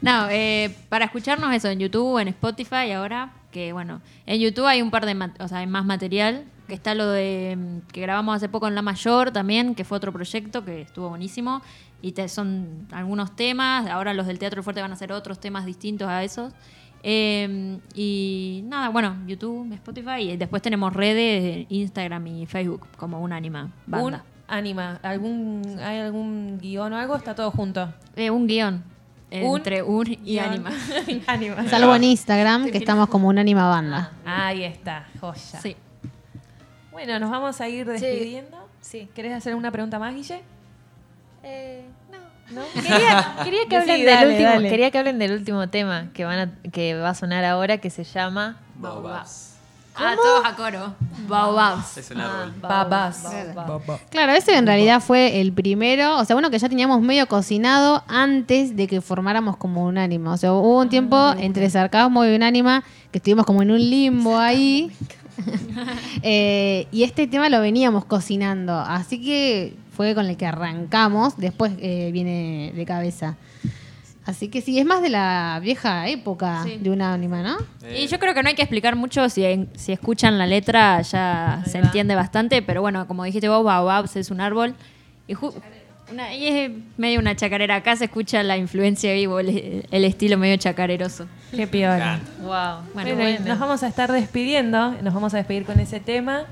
[0.00, 4.80] No, eh, para escucharnos eso en YouTube, en Spotify ahora, que bueno, en YouTube hay
[4.80, 8.00] un par de, ma- o sea, hay más material, que está lo de mm, que
[8.02, 11.62] grabamos hace poco en La Mayor también, que fue otro proyecto que estuvo buenísimo,
[12.00, 15.66] y te, son algunos temas, ahora los del Teatro Fuerte van a ser otros temas
[15.66, 16.52] distintos a esos.
[17.02, 23.32] Eh, y nada, bueno, YouTube, Spotify, y después tenemos redes, Instagram y Facebook, como un
[23.32, 24.06] anima banda.
[24.06, 27.16] Un anima, algún, ¿hay algún guion o algo?
[27.16, 27.92] ¿Está todo junto?
[28.16, 28.82] Eh, un guion.
[29.30, 30.38] Entre un y.
[30.38, 30.70] Anima.
[31.68, 34.12] Salvo en Instagram, que estamos como una anima banda.
[34.24, 35.60] Ahí está, joya.
[35.60, 35.76] Sí.
[36.92, 38.56] Bueno, nos vamos a ir despidiendo.
[38.80, 39.08] Sí.
[39.14, 40.40] ¿Querés hacer una pregunta más, Guille?
[42.52, 42.62] No.
[42.74, 44.68] Quería, quería que hablen Sí, del dale, último, dale.
[44.70, 47.90] quería que hablen del último tema que van a, que va a sonar ahora que
[47.90, 49.44] se llama Baobabs.
[50.00, 50.94] Ah, todos a coro.
[51.26, 51.98] Baobabs.
[51.98, 52.54] Es un árbol.
[52.60, 53.26] Babas.
[54.10, 58.04] Claro, ese en realidad fue el primero, o sea, uno que ya teníamos medio cocinado
[58.06, 60.32] antes de que formáramos como un ánima.
[60.34, 63.80] O sea, hubo un tiempo entre sarcasmo y un ánima que estuvimos como en un
[63.80, 64.92] limbo ahí.
[66.22, 71.72] Eh, y este tema lo veníamos cocinando, así que fue con el que arrancamos, después
[71.80, 73.36] eh, viene de cabeza.
[74.26, 76.76] Así que sí, es más de la vieja época Sí.
[76.80, 77.56] de un ánima, ¿no?
[77.96, 79.42] Y yo creo que no hay que explicar mucho, si,
[79.74, 84.30] si escuchan la letra ya se entiende bastante, pero bueno, como dijiste vos, Baobabs es
[84.30, 84.74] un árbol.
[85.26, 85.54] Y, ju-
[86.12, 87.76] una- y es medio una chacarera.
[87.76, 91.26] Acá se escucha la influencia vivo, el, el estilo medio chacareroso.
[91.50, 92.18] Qué piola.
[92.40, 92.48] Wow.
[92.48, 93.46] Bueno, Bueno, y bueno.
[93.46, 96.44] nos vamos a estar despidiendo, nos vamos a despedir con ese tema.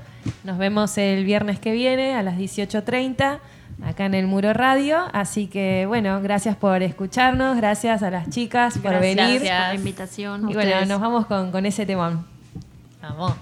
[0.43, 3.39] Nos vemos el viernes que viene a las 18.30
[3.85, 5.05] acá en el Muro Radio.
[5.13, 9.39] Así que bueno, gracias por escucharnos, gracias a las chicas por Gracias venir.
[9.39, 10.49] por la invitación.
[10.49, 12.25] Y bueno, nos vamos con, con ese temón.
[13.01, 13.33] Vamos.